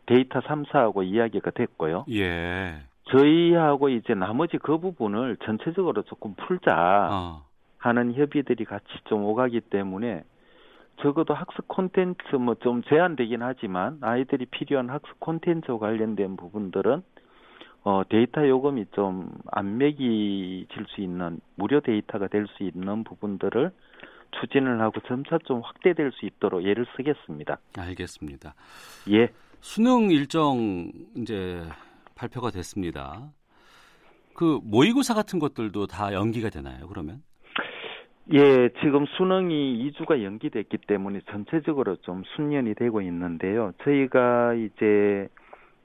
데이터 0.05 0.39
3사하고 0.41 1.03
이야기가 1.05 1.51
됐고요. 1.51 2.05
예. 2.11 2.75
저희하고 3.11 3.89
이제 3.89 4.13
나머지 4.15 4.57
그 4.57 4.77
부분을 4.79 5.37
전체적으로 5.45 6.01
조금 6.03 6.33
풀자 6.35 7.09
어. 7.11 7.45
하는 7.77 8.13
협의들이 8.15 8.65
같이 8.65 8.85
좀 9.05 9.23
오가기 9.25 9.61
때문에 9.61 10.23
적어도 11.01 11.33
학습 11.33 11.67
콘텐츠 11.67 12.35
뭐 12.35 12.55
좀 12.55 12.81
제한되긴 12.83 13.41
하지만 13.43 13.97
아이들이 14.01 14.45
필요한 14.45 14.89
학습 14.89 15.19
콘텐츠와 15.19 15.77
관련된 15.77 16.35
부분들은 16.37 17.03
어 17.83 18.01
데이터 18.09 18.47
요금이 18.47 18.85
좀 18.93 19.29
안 19.51 19.77
매기질 19.77 20.85
수 20.87 21.01
있는 21.01 21.39
무료 21.55 21.81
데이터가 21.81 22.27
될 22.27 22.47
수 22.57 22.63
있는 22.63 23.03
부분들을 23.03 23.71
추진을 24.41 24.81
하고 24.81 24.99
점차 25.07 25.37
좀 25.45 25.61
확대될 25.61 26.11
수 26.13 26.25
있도록 26.25 26.63
예를 26.63 26.85
쓰겠습니다. 26.97 27.57
알겠습니다. 27.77 28.53
예. 29.11 29.29
수능 29.65 30.11
일정 30.11 30.91
이제 31.15 31.59
발표가 32.13 32.51
됐습니다. 32.51 33.31
그 34.35 34.59
모의고사 34.63 35.15
같은 35.15 35.39
것들도 35.39 35.87
다 35.87 36.13
연기가 36.13 36.49
되나요? 36.51 36.87
그러면? 36.87 37.23
예, 38.31 38.69
지금 38.83 39.07
수능이 39.17 39.89
2주가 39.89 40.23
연기됐기 40.23 40.77
때문에 40.87 41.21
전체적으로 41.31 41.95
좀 42.03 42.21
순년이 42.35 42.75
되고 42.75 43.01
있는데요. 43.01 43.73
저희가 43.83 44.53
이제 44.53 45.27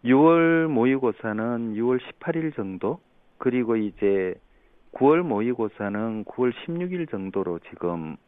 6월 0.05 0.67
모의고사는 0.69 1.75
6월 1.75 2.01
18일 2.01 2.55
정도, 2.55 3.01
그리고 3.39 3.77
이제 3.77 4.35
9월 4.93 5.23
모의고사는 5.23 6.27
9월 6.27 6.53
16일 6.53 7.11
정도로 7.11 7.61
지금 7.71 8.19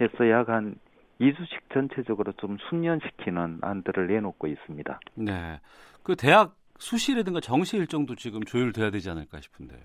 해서 0.00 0.30
약 0.30 0.48
한 0.48 0.76
2주씩 1.20 1.72
전체적으로 1.72 2.32
좀 2.32 2.56
순년시키는 2.68 3.58
안들을 3.62 4.06
내놓고 4.08 4.46
있습니다. 4.46 5.00
네. 5.16 5.60
그 6.02 6.16
대학 6.16 6.54
수시라든가 6.78 7.40
정시 7.40 7.76
일정도 7.76 8.14
지금 8.14 8.42
조율돼야 8.42 8.90
되지 8.90 9.10
않을까 9.10 9.40
싶은데요. 9.40 9.80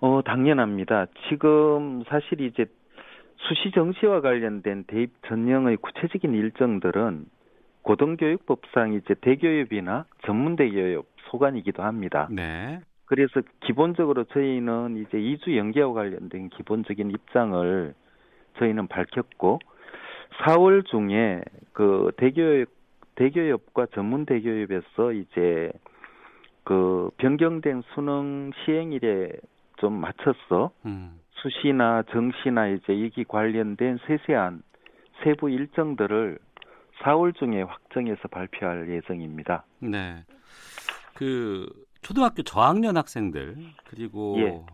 어, 0.00 0.22
당연합니다. 0.22 1.06
지금 1.28 2.02
사실 2.08 2.40
이제 2.40 2.64
수시 3.36 3.70
정시와 3.72 4.20
관련된 4.20 4.84
대입 4.84 5.12
전형의 5.28 5.76
구체적인 5.78 6.34
일정들은 6.34 7.26
고등교육법상 7.82 8.94
이제 8.94 9.14
대교육이나 9.20 10.04
전문대교육 10.26 11.08
소관이기도 11.30 11.82
합니다. 11.82 12.28
네. 12.30 12.80
그래서 13.06 13.40
기본적으로 13.60 14.24
저희는 14.24 14.98
이제 14.98 15.18
2주 15.18 15.56
연계와 15.56 15.92
관련된 15.92 16.50
기본적인 16.50 17.10
입장을 17.10 17.94
저희는 18.58 18.86
밝혔고 18.86 19.58
4월 20.38 20.86
중에 20.86 21.42
그 21.72 22.12
대교육 22.16 22.70
대교육과 23.16 23.86
전문 23.94 24.24
대교육에서 24.24 25.12
이제 25.12 25.72
그 26.64 27.10
변경된 27.18 27.82
수능 27.94 28.50
시행일에 28.64 29.32
좀 29.78 29.94
맞춰서 30.00 30.70
음. 30.86 31.20
수시나 31.32 32.02
정시나 32.10 32.68
이제 32.68 32.94
이기 32.94 33.24
관련된 33.24 33.98
세세한 34.06 34.62
세부 35.22 35.50
일정들을 35.50 36.38
4월 37.02 37.34
중에 37.34 37.62
확정해서 37.62 38.28
발표할 38.28 38.90
예정입니다. 38.90 39.64
네. 39.80 40.24
그 41.14 41.68
초등학교 42.02 42.42
저학년 42.42 42.96
학생들 42.96 43.56
그리고 43.88 44.36
예. 44.38 44.64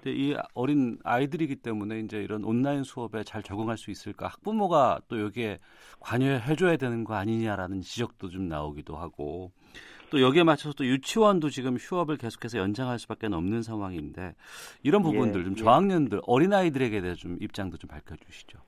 어, 0.00 0.02
근데 0.02 0.12
이 0.12 0.34
어린 0.54 0.98
아이들이기 1.04 1.56
때문에 1.56 2.00
이제 2.00 2.18
이런 2.22 2.44
온라인 2.44 2.82
수업에 2.82 3.22
잘 3.22 3.42
적응할 3.42 3.76
수 3.76 3.90
있을까? 3.90 4.26
학부모가 4.28 5.00
또 5.08 5.20
여기에 5.20 5.58
관여해 6.00 6.56
줘야 6.56 6.76
되는 6.76 7.04
거 7.04 7.14
아니냐라는 7.14 7.80
지적도 7.82 8.28
좀 8.28 8.48
나오기도 8.48 8.96
하고 8.96 9.52
또 10.10 10.20
여기에 10.20 10.42
맞춰서 10.42 10.74
또 10.74 10.84
유치원도 10.84 11.50
지금 11.50 11.76
휴업을 11.76 12.16
계속해서 12.16 12.58
연장할 12.58 12.98
수밖에 12.98 13.28
없는 13.28 13.62
상황인데 13.62 14.34
이런 14.82 15.02
부분들 15.02 15.40
예, 15.40 15.44
좀 15.44 15.52
예. 15.52 15.62
저학년들 15.62 16.20
어린 16.26 16.52
아이들에게 16.52 17.00
대해 17.00 17.14
좀 17.14 17.36
입장도 17.40 17.76
좀 17.76 17.88
밝혀주시죠. 17.88 18.58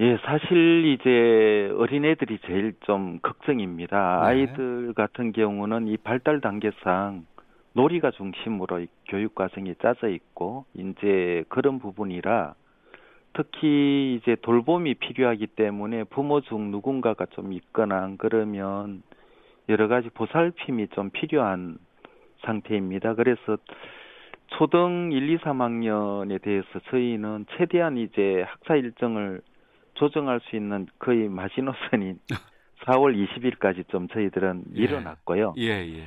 예, 0.00 0.18
사실 0.24 0.86
이제 0.86 1.72
어린애들이 1.76 2.38
제일 2.46 2.74
좀 2.80 3.20
걱정입니다. 3.20 4.20
네. 4.22 4.26
아이들 4.26 4.92
같은 4.94 5.32
경우는 5.32 5.86
이 5.86 5.96
발달 5.96 6.40
단계상 6.40 7.26
놀이가 7.74 8.12
중심으로 8.12 8.80
이 8.80 8.86
교육 9.08 9.34
과정이 9.34 9.74
짜져 9.82 10.08
있고 10.08 10.64
이제 10.74 11.44
그런 11.48 11.78
부분이라 11.78 12.54
특히 13.34 14.14
이제 14.14 14.36
돌봄이 14.42 14.94
필요하기 14.94 15.48
때문에 15.48 16.04
부모 16.04 16.40
중 16.40 16.70
누군가가 16.70 17.26
좀 17.26 17.52
있거나 17.52 18.02
안 18.02 18.16
그러면 18.16 19.02
여러 19.68 19.88
가지 19.88 20.08
보살핌이 20.10 20.88
좀 20.88 21.10
필요한 21.10 21.78
상태입니다. 22.44 23.14
그래서 23.14 23.58
초등 24.58 25.10
1, 25.12 25.30
2, 25.30 25.38
3학년에 25.38 26.40
대해서 26.42 26.66
저희는 26.90 27.46
최대한 27.56 27.96
이제 27.96 28.44
학사 28.46 28.76
일정을 28.76 29.40
조정할 29.94 30.40
수 30.44 30.54
있는 30.54 30.86
거의 31.00 31.28
마지노선인 31.28 32.20
4월 32.86 33.16
20일까지 33.16 33.88
좀 33.88 34.06
저희들은 34.08 34.64
예. 34.74 34.80
밀어놨고요. 34.80 35.54
예, 35.58 35.70
예. 35.70 36.04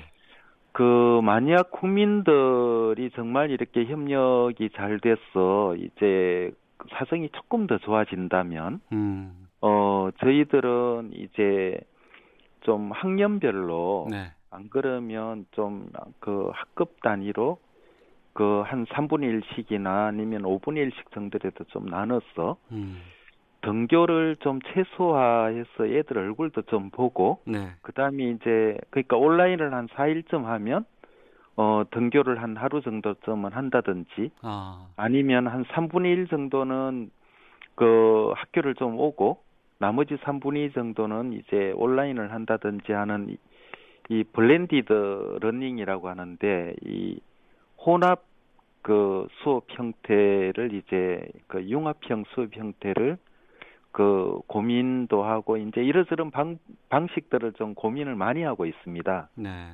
그 0.78 1.22
만약 1.24 1.72
국민들이 1.72 3.10
정말 3.16 3.50
이렇게 3.50 3.86
협력이 3.86 4.70
잘 4.76 5.00
돼서 5.00 5.76
이제 5.76 6.52
사정이 6.92 7.30
조금 7.30 7.66
더 7.66 7.80
좋아진다면 7.80 8.82
음. 8.92 9.48
어 9.60 10.10
저희들은 10.20 11.14
이제 11.14 11.80
좀 12.62 12.92
학년별로 12.92 14.06
네. 14.12 14.32
안 14.52 14.70
그러면 14.70 15.48
좀 15.54 15.90
그 16.20 16.52
학급 16.54 17.02
단위로 17.02 17.58
그 18.34 18.62
한 18.68 18.86
3분의 18.86 19.42
1씩이나 19.42 20.10
아니면 20.10 20.44
5분의 20.44 20.92
1씩 20.92 21.12
정도라도 21.12 21.64
좀 21.70 21.88
나눠서 21.88 22.58
음. 22.72 23.02
등교를 23.68 24.38
좀 24.40 24.60
최소화해서 24.62 25.88
애들 25.88 26.18
얼굴도 26.18 26.62
좀 26.64 26.90
보고 26.90 27.40
네. 27.46 27.74
그다음에 27.82 28.24
이제 28.24 28.78
그러니까 28.92 29.18
온라인을 29.18 29.74
한 29.74 29.88
4일쯤 29.90 30.44
하면 30.44 30.86
어 31.58 31.84
등교를 31.92 32.42
한 32.42 32.56
하루 32.56 32.82
정도쯤은 32.82 33.52
한다든지 33.52 34.32
아. 34.42 34.88
아니면 34.96 35.48
한 35.48 35.66
3분의 35.66 36.06
1 36.06 36.28
정도는 36.28 37.12
그 37.76 38.32
학교를 38.36 38.76
좀 38.76 38.98
오고 38.98 39.42
나머지 39.80 40.16
3분의 40.16 40.70
2 40.70 40.72
정도는 40.72 41.34
이제 41.34 41.74
온라인을 41.76 42.32
한다든지 42.32 42.94
하는 42.94 43.30
이, 43.30 43.38
이 44.10 44.24
blended 44.24 45.40
learning이라고 45.42 46.08
하는데 46.08 46.74
이 46.86 47.20
혼합 47.86 48.24
그 48.82 49.28
수업 49.44 49.66
형태를 49.68 50.74
이제 50.74 51.28
그 51.48 51.68
융합형 51.68 52.24
수업 52.34 52.56
형태를 52.56 53.18
그 53.98 54.42
고민도 54.46 55.24
하고 55.24 55.58
이제 55.58 55.82
이러저런 55.82 56.30
방, 56.30 56.60
방식들을 56.90 57.54
좀 57.54 57.74
고민을 57.74 58.14
많이 58.14 58.44
하고 58.44 58.68
있습니다. 58.68 59.30
네. 59.34 59.72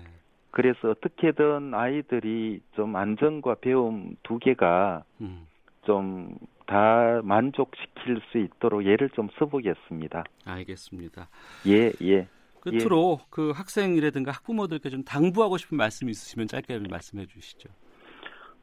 그래서 0.50 0.92
어떻게든 0.92 1.74
아이들이 1.74 2.62
좀 2.72 2.96
안전과 2.96 3.56
배움 3.56 4.16
두 4.24 4.40
개가 4.40 5.04
음. 5.20 5.46
좀다 5.82 7.20
만족시킬 7.26 8.22
수 8.32 8.38
있도록 8.38 8.86
예를 8.86 9.10
좀 9.10 9.28
써보겠습니다. 9.38 10.24
알겠습니다. 10.46 11.28
예, 11.68 11.92
예. 12.02 12.30
끝으로 12.62 13.20
그 13.30 13.52
학생이라든가 13.54 14.32
학부모들께 14.32 14.90
좀 14.90 15.04
당부하고 15.04 15.58
싶은 15.58 15.76
말씀이 15.76 16.10
있으시면 16.12 16.48
짧게 16.48 16.76
좀 16.76 16.84
말씀해 16.90 17.26
주시죠. 17.26 17.68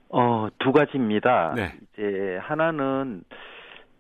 어, 0.09 0.49
두 0.59 0.73
가지입니다. 0.73 1.53
네. 1.55 1.75
이제 1.93 2.39
하나는 2.41 3.25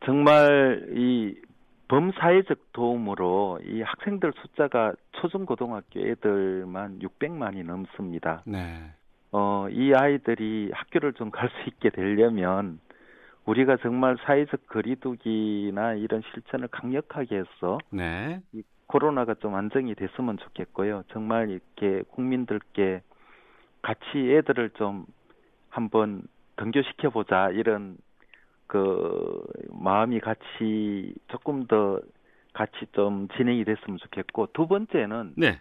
정말 0.07 0.87
이 0.96 1.35
범사회적 1.90 2.72
도움으로 2.72 3.59
이 3.64 3.83
학생들 3.83 4.33
숫자가 4.42 4.92
초중고등학교 5.11 5.98
애들만 5.98 7.00
600만이 7.00 7.64
넘습니다. 7.64 8.42
네. 8.46 8.92
어, 9.33 9.66
이 9.70 9.92
아이들이 9.92 10.70
학교를 10.72 11.14
좀 11.14 11.33
갈 11.33 11.48
수 11.48 11.68
있게 11.68 11.90
되려면 11.90 12.79
우리가 13.44 13.79
정말 13.79 14.16
사회적 14.24 14.68
거리두기나 14.68 15.94
이런 15.94 16.22
실천을 16.33 16.68
강력하게 16.68 17.38
해서 17.38 17.79
네. 17.90 18.40
이 18.53 18.62
코로나가 18.87 19.35
좀 19.35 19.57
안정이 19.57 19.96
됐으면 19.96 20.38
좋겠고요. 20.38 21.03
정말 21.11 21.50
이렇게 21.50 22.05
국민들께 22.11 23.03
같이 23.83 24.33
애들을 24.37 24.70
좀 24.74 25.07
한번 25.70 26.22
등교시켜 26.55 27.11
보자 27.11 27.48
이런 27.50 27.96
그 28.70 29.42
마음이 29.72 30.20
같이 30.20 31.12
조금 31.26 31.66
더 31.66 32.00
같이 32.52 32.87
좀 32.92 33.26
진행이 33.37 33.64
됐으면 33.64 33.98
좋겠고 33.98 34.50
두 34.52 34.68
번째는 34.68 35.33
네. 35.37 35.59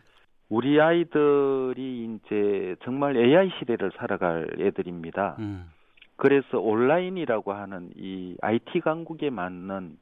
우리 0.47 0.79
아이들이 0.79 2.05
이제 2.05 2.75
정말 2.83 3.17
AI 3.17 3.49
시대를 3.57 3.93
살아갈 3.97 4.47
애들입니다. 4.59 5.37
음. 5.39 5.71
그래서 6.17 6.59
온라인이라고 6.59 7.51
하는 7.51 7.89
이 7.95 8.37
IT 8.41 8.81
강국에 8.81 9.31
맞는 9.31 9.97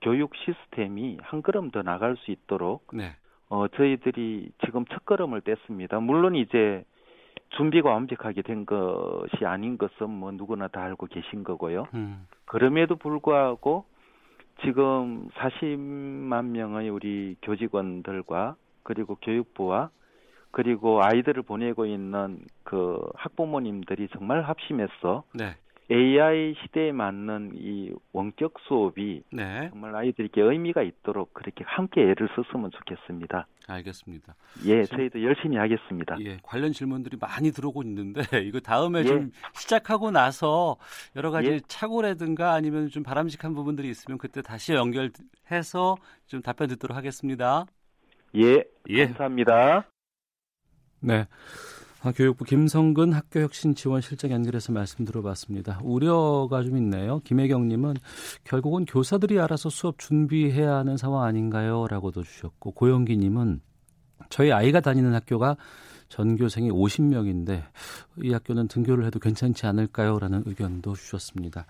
교육 0.00 0.30
시스템이 0.36 1.18
한 1.22 1.42
걸음 1.42 1.72
더 1.72 1.82
나갈 1.82 2.16
수 2.18 2.30
있도록 2.30 2.86
네. 2.92 3.16
어 3.48 3.66
저희들이 3.66 4.52
지금 4.64 4.84
첫 4.92 5.04
걸음을 5.06 5.40
뗐습니다. 5.40 6.00
물론 6.00 6.36
이제 6.36 6.84
준비가 7.50 7.90
완벽하게 7.90 8.42
된 8.42 8.66
것이 8.66 9.44
아닌 9.44 9.78
것은 9.78 10.10
뭐 10.10 10.32
누구나 10.32 10.68
다 10.68 10.82
알고 10.82 11.06
계신 11.06 11.44
거고요. 11.44 11.86
음. 11.94 12.26
그럼에도 12.44 12.96
불구하고 12.96 13.84
지금 14.62 15.28
40만 15.30 16.46
명의 16.46 16.88
우리 16.88 17.36
교직원들과 17.42 18.56
그리고 18.82 19.16
교육부와 19.16 19.90
그리고 20.50 21.00
아이들을 21.02 21.42
보내고 21.42 21.84
있는 21.86 22.38
그 22.62 23.00
학부모님들이 23.16 24.08
정말 24.12 24.42
합심해서 24.42 25.24
네. 25.32 25.56
AI 25.90 26.54
시대에 26.62 26.92
맞는 26.92 27.52
이 27.56 27.92
원격 28.12 28.54
수업이 28.66 29.22
네. 29.30 29.68
정말 29.70 29.94
아이들에게 29.94 30.40
의미가 30.40 30.82
있도록 30.82 31.34
그렇게 31.34 31.62
함께 31.66 32.00
애를 32.02 32.28
썼으면 32.34 32.70
좋겠습니다. 32.70 33.46
알겠습니다. 33.66 34.34
예, 34.66 34.84
저희도 34.84 35.22
열심히 35.22 35.56
하겠습니다. 35.56 36.16
예, 36.20 36.38
관련 36.42 36.72
질문들이 36.72 37.16
많이 37.20 37.50
들어오고 37.50 37.82
있는데 37.82 38.20
이거 38.44 38.60
다음에 38.60 39.00
예. 39.00 39.04
좀 39.04 39.30
시작하고 39.54 40.10
나서 40.10 40.76
여러 41.16 41.30
가지 41.30 41.50
예. 41.50 41.60
착오라든가 41.66 42.52
아니면 42.52 42.88
좀 42.88 43.02
바람직한 43.02 43.54
부분들이 43.54 43.88
있으면 43.88 44.18
그때 44.18 44.42
다시 44.42 44.72
연결해서 44.72 45.96
좀 46.26 46.42
답변 46.42 46.68
듣도록 46.68 46.96
하겠습니다. 46.96 47.66
예, 48.36 48.64
예. 48.88 49.06
감사합니다. 49.06 49.86
네. 51.00 51.26
아, 52.04 52.12
교육부 52.12 52.44
김성근 52.44 53.14
학교혁신지원실장 53.14 54.30
연결해서 54.30 54.72
말씀 54.72 55.06
들어봤습니다. 55.06 55.80
우려가 55.82 56.62
좀 56.62 56.76
있네요. 56.76 57.20
김혜경님은 57.20 57.94
결국은 58.44 58.84
교사들이 58.84 59.40
알아서 59.40 59.70
수업 59.70 59.98
준비해야 59.98 60.74
하는 60.74 60.98
상황 60.98 61.22
아닌가요? 61.24 61.86
라고도 61.88 62.22
주셨고 62.22 62.72
고영기님은 62.72 63.62
저희 64.28 64.52
아이가 64.52 64.80
다니는 64.80 65.14
학교가 65.14 65.56
전교생이 66.10 66.70
50명인데 66.70 67.62
이 68.22 68.32
학교는 68.34 68.68
등교를 68.68 69.06
해도 69.06 69.18
괜찮지 69.18 69.64
않을까요? 69.64 70.18
라는 70.18 70.42
의견도 70.44 70.92
주셨습니다. 70.92 71.64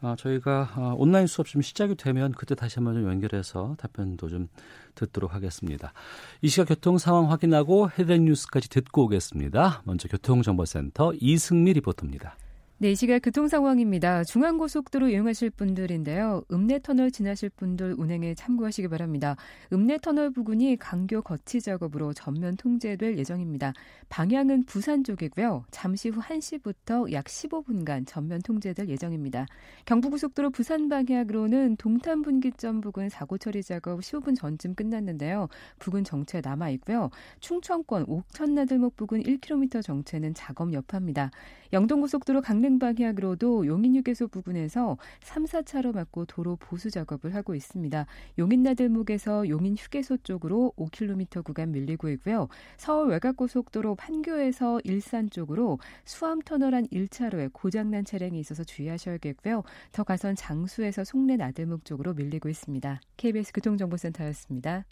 아, 0.00 0.14
저희가 0.16 0.70
아, 0.74 0.94
온라인 0.96 1.26
수업 1.26 1.46
좀 1.46 1.60
시작이 1.60 1.96
되면 1.96 2.32
그때 2.32 2.54
다시 2.54 2.76
한번 2.76 2.94
좀 2.94 3.08
연결해서 3.08 3.74
답변도 3.78 4.28
좀 4.28 4.48
듣도록 4.94 5.34
하겠습니다. 5.34 5.92
이 6.40 6.48
시각 6.48 6.68
교통 6.68 6.98
상황 6.98 7.30
확인하고 7.30 7.90
헤드라인 7.90 8.24
뉴스까지 8.26 8.68
듣고 8.68 9.04
오겠습니다. 9.04 9.82
먼저 9.84 10.08
교통정보센터 10.08 11.14
이승미 11.20 11.72
리포터입니다. 11.74 12.36
네, 12.80 12.92
이 12.92 12.94
시각 12.94 13.18
교통 13.18 13.48
상황입니다. 13.48 14.22
중앙고속도로 14.22 15.08
이용하실 15.08 15.50
분들인데요. 15.50 16.44
읍내터널 16.52 17.10
지나실 17.10 17.50
분들 17.50 17.96
운행에 17.98 18.36
참고하시기 18.36 18.86
바랍니다. 18.86 19.34
읍내터널 19.72 20.30
부근이 20.30 20.76
강교 20.76 21.22
거치 21.22 21.60
작업으로 21.60 22.12
전면 22.12 22.56
통제될 22.56 23.18
예정입니다. 23.18 23.72
방향은 24.10 24.66
부산 24.66 25.02
쪽이고요. 25.02 25.64
잠시 25.72 26.08
후 26.10 26.20
1시부터 26.20 27.10
약 27.10 27.24
15분간 27.24 28.06
전면 28.06 28.40
통제될 28.42 28.88
예정입니다. 28.88 29.46
경부고속도로 29.84 30.50
부산 30.50 30.88
방향으로는 30.88 31.78
동탄 31.78 32.22
분기점 32.22 32.80
부근 32.80 33.08
사고 33.08 33.38
처리 33.38 33.60
작업 33.60 33.98
15분 33.98 34.36
전쯤 34.36 34.76
끝났는데요. 34.76 35.48
부근 35.80 36.04
정체 36.04 36.40
남아 36.40 36.70
있고요. 36.70 37.10
충청권 37.40 38.04
옥천나들목 38.06 38.94
부근 38.94 39.24
1km 39.24 39.82
정체는 39.82 40.34
작업 40.34 40.72
여파입니다. 40.72 41.32
영동고속도로 41.72 42.40
강릉 42.40 42.67
방향으로도 42.78 43.66
용인휴게소 43.66 44.28
부근에서 44.28 44.98
3, 45.22 45.44
4차로 45.44 45.94
막고 45.94 46.26
도로 46.26 46.56
보수 46.56 46.90
작업을 46.90 47.34
하고 47.34 47.54
있습니다. 47.54 48.06
용인나들목에서 48.38 49.48
용인휴게소 49.48 50.18
쪽으로 50.18 50.72
5km 50.76 51.44
구간 51.44 51.72
밀리고 51.72 52.10
있고요. 52.10 52.48
서울 52.76 53.08
외곽고속도로 53.08 53.94
판교에서 53.94 54.80
일산 54.84 55.30
쪽으로 55.30 55.78
수암터널 56.04 56.74
한 56.74 56.86
1차로에 56.88 57.50
고장난 57.52 58.04
차량이 58.04 58.38
있어서 58.40 58.64
주의하셔야겠고요. 58.64 59.62
더 59.92 60.04
가선 60.04 60.34
장수에서 60.34 61.04
송내 61.04 61.36
나들목 61.36 61.84
쪽으로 61.84 62.12
밀리고 62.14 62.48
있습니다. 62.48 63.00
KBS 63.16 63.52
교통정보센터였습니다. 63.52 64.84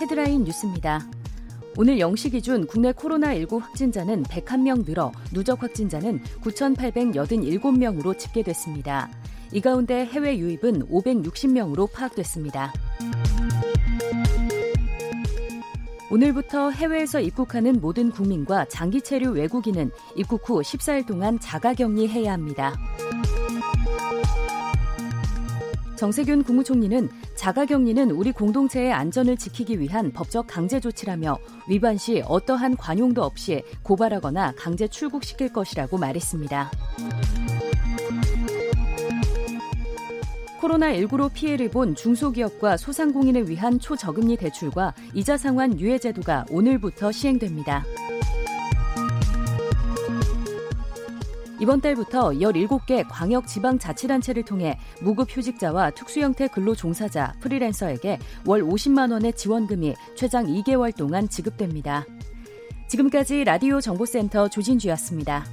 헤드라인 0.00 0.44
뉴스입니다. 0.44 1.19
오늘 1.76 1.96
0시 1.96 2.32
기준 2.32 2.66
국내 2.66 2.92
코로나19 2.92 3.60
확진자는 3.60 4.24
101명 4.24 4.84
늘어 4.84 5.12
누적 5.32 5.62
확진자는 5.62 6.20
9,887명으로 6.42 8.18
집계됐습니다. 8.18 9.08
이 9.52 9.60
가운데 9.60 10.04
해외 10.06 10.36
유입은 10.38 10.88
560명으로 10.88 11.92
파악됐습니다. 11.92 12.72
오늘부터 16.10 16.70
해외에서 16.70 17.20
입국하는 17.20 17.80
모든 17.80 18.10
국민과 18.10 18.64
장기 18.64 19.00
체류 19.00 19.30
외국인은 19.30 19.92
입국 20.16 20.48
후 20.48 20.60
14일 20.60 21.06
동안 21.06 21.38
자가 21.38 21.72
격리해야 21.74 22.32
합니다. 22.32 22.76
정세균 26.00 26.44
국무총리는 26.44 27.10
자가격리는 27.34 28.10
우리 28.12 28.32
공동체의 28.32 28.90
안전을 28.90 29.36
지키기 29.36 29.78
위한 29.80 30.10
법적 30.12 30.46
강제 30.46 30.80
조치라며 30.80 31.36
위반 31.68 31.98
시 31.98 32.22
어떠한 32.26 32.78
관용도 32.78 33.22
없이 33.22 33.62
고발하거나 33.82 34.54
강제 34.56 34.88
출국시킬 34.88 35.52
것이라고 35.52 35.98
말했습니다. 35.98 36.70
코로나19로 40.62 41.30
피해를 41.34 41.68
본 41.68 41.94
중소기업과 41.94 42.78
소상공인을 42.78 43.50
위한 43.50 43.78
초저금리 43.78 44.38
대출과 44.38 44.94
이자 45.12 45.36
상환 45.36 45.78
유예 45.78 45.98
제도가 45.98 46.46
오늘부터 46.48 47.12
시행됩니다. 47.12 47.84
이번 51.60 51.82
달부터 51.82 52.30
17개 52.30 53.04
광역 53.06 53.46
지방 53.46 53.78
자치단체를 53.78 54.44
통해 54.44 54.78
무급 55.02 55.28
휴직자와 55.30 55.90
특수형태 55.90 56.48
근로 56.48 56.74
종사자, 56.74 57.34
프리랜서에게 57.40 58.18
월 58.46 58.62
50만 58.62 59.12
원의 59.12 59.34
지원금이 59.34 59.94
최장 60.16 60.46
2개월 60.46 60.96
동안 60.96 61.28
지급됩니다. 61.28 62.06
지금까지 62.88 63.44
라디오 63.44 63.78
정보센터 63.78 64.48
조진주였습니다. 64.48 65.44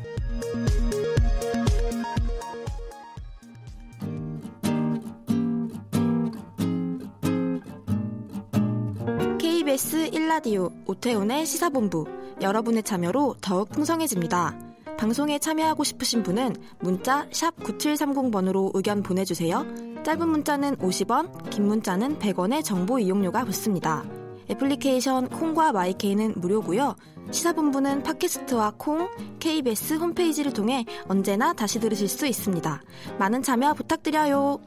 KBS 9.37 10.11
1라디오 10.11 10.71
오태훈의 10.87 11.45
시사본부 11.45 12.05
여러분의 12.41 12.83
참여로 12.83 13.35
더욱 13.41 13.69
풍성해집니다. 13.69 14.66
방송에 14.97 15.39
참여하고 15.39 15.83
싶으신 15.83 16.23
분은 16.23 16.55
문자 16.79 17.27
9730번으로 17.29 18.71
의견 18.73 19.03
보내주세요. 19.03 19.65
짧은 20.03 20.27
문자는 20.27 20.77
50원, 20.77 21.49
긴 21.49 21.67
문자는 21.67 22.17
100원의 22.19 22.63
정보 22.63 22.99
이용료가 22.99 23.45
붙습니다. 23.45 24.03
애플리케이션 24.49 25.27
콩과 25.29 25.73
마이케이는 25.73 26.35
무료고요. 26.37 26.95
시사본부는 27.31 28.03
팟캐스트와 28.03 28.73
콩, 28.77 29.09
KBS 29.39 29.95
홈페이지를 29.95 30.53
통해 30.53 30.85
언제나 31.07 31.53
다시 31.53 31.79
들으실 31.79 32.07
수 32.07 32.25
있습니다. 32.25 32.81
많은 33.19 33.43
참여 33.43 33.73
부탁드려요. 33.73 34.59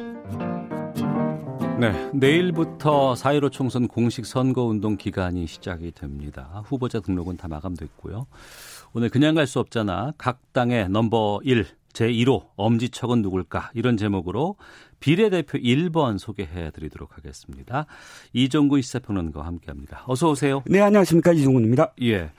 네, 1.81 2.11
내일부터 2.13 3.15
4.15 3.15 3.51
총선 3.51 3.89
공식 3.89 4.27
선거운동 4.27 4.99
기간이 4.99 5.47
시작이 5.47 5.93
됩니다. 5.93 6.63
후보자 6.67 7.01
등록은 7.01 7.39
다 7.39 7.49
마감됐고요. 7.49 8.27
오늘 8.93 9.09
그냥 9.09 9.35
갈 9.35 9.47
수 9.47 9.61
없잖아. 9.61 10.13
각 10.19 10.53
당의 10.53 10.89
넘버 10.89 11.41
1, 11.45 11.65
제1호 11.93 12.49
엄지척은 12.57 13.23
누굴까? 13.23 13.71
이런 13.75 13.97
제목으로 13.97 14.57
비례대표 14.99 15.59
1번 15.59 16.19
소개해 16.19 16.71
드리도록 16.73 17.17
하겠습니다. 17.17 17.87
이종구 18.33 18.81
시사평론가와 18.83 19.47
함께 19.47 19.67
합니다. 19.69 20.05
어서 20.07 20.31
오세요. 20.31 20.63
네, 20.67 20.81
안녕하십니까. 20.81 21.33
이종구입니다. 21.33 21.95
예. 22.03 22.31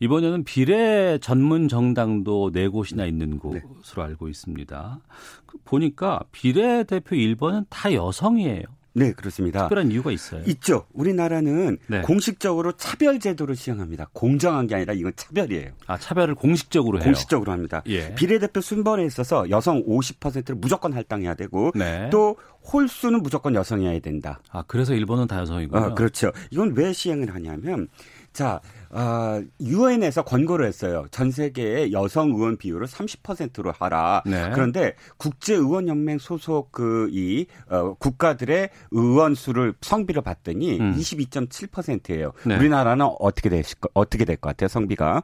이번에는 0.00 0.44
비례 0.44 1.18
전문 1.18 1.66
정당도 1.68 2.52
네 2.52 2.68
곳이나 2.68 3.04
있는 3.04 3.30
네. 3.30 3.60
곳으로 3.60 4.02
네. 4.04 4.08
알고 4.10 4.28
있습니다. 4.28 5.00
그 5.46 5.58
보니까 5.64 6.20
비례대표 6.30 7.16
1번은 7.16 7.66
다 7.68 7.92
여성이에요. 7.92 8.62
네, 8.98 9.12
그렇습니다. 9.12 9.60
특별한 9.60 9.90
이유가 9.90 10.10
있어요. 10.12 10.42
있죠. 10.46 10.86
우리나라는 10.92 11.78
네. 11.86 12.02
공식적으로 12.02 12.72
차별 12.72 13.18
제도를 13.20 13.56
시행합니다. 13.56 14.08
공정한 14.12 14.66
게 14.66 14.74
아니라 14.74 14.92
이건 14.94 15.12
차별이에요. 15.16 15.72
아, 15.86 15.98
차별을 15.98 16.34
공식적으로 16.34 16.98
해요. 16.98 17.04
공식적으로 17.04 17.52
합니다. 17.52 17.82
예. 17.86 18.14
비례대표 18.14 18.60
순번에 18.60 19.04
있어서 19.04 19.48
여성 19.50 19.84
50%를 19.84 20.56
무조건 20.56 20.92
할당해야 20.92 21.34
되고 21.34 21.72
네. 21.74 22.08
또 22.10 22.36
홀수는 22.72 23.22
무조건 23.22 23.54
여성이어야 23.54 23.98
된다. 24.00 24.40
아, 24.50 24.62
그래서 24.66 24.94
일본은 24.94 25.26
다 25.26 25.38
여성이군요. 25.40 25.80
어, 25.80 25.94
그렇죠. 25.94 26.32
이건 26.50 26.74
왜 26.76 26.92
시행을 26.92 27.34
하냐면 27.34 27.88
자, 28.32 28.60
어, 28.90 29.42
유엔에서 29.60 30.22
권고를 30.24 30.66
했어요. 30.66 31.06
전 31.10 31.30
세계의 31.30 31.92
여성 31.92 32.30
의원 32.30 32.56
비율을 32.56 32.86
30%로 32.86 33.72
하라. 33.78 34.22
네. 34.26 34.50
그런데 34.54 34.94
국제 35.16 35.54
의원 35.54 35.88
연맹 35.88 36.18
소속 36.18 36.72
그이 36.72 37.46
어, 37.68 37.94
국가들의 37.94 38.70
의원 38.92 39.34
수를 39.34 39.74
성비를 39.80 40.22
봤더니 40.22 40.80
음. 40.80 40.94
22.7%예요. 40.96 42.32
네. 42.46 42.56
우리나라는 42.56 43.06
어떻게 43.18 43.48
되실 43.48 43.76
어떻게 43.94 44.24
될 44.24 44.36
것 44.36 44.48
같아요, 44.50 44.68
성비가? 44.68 45.22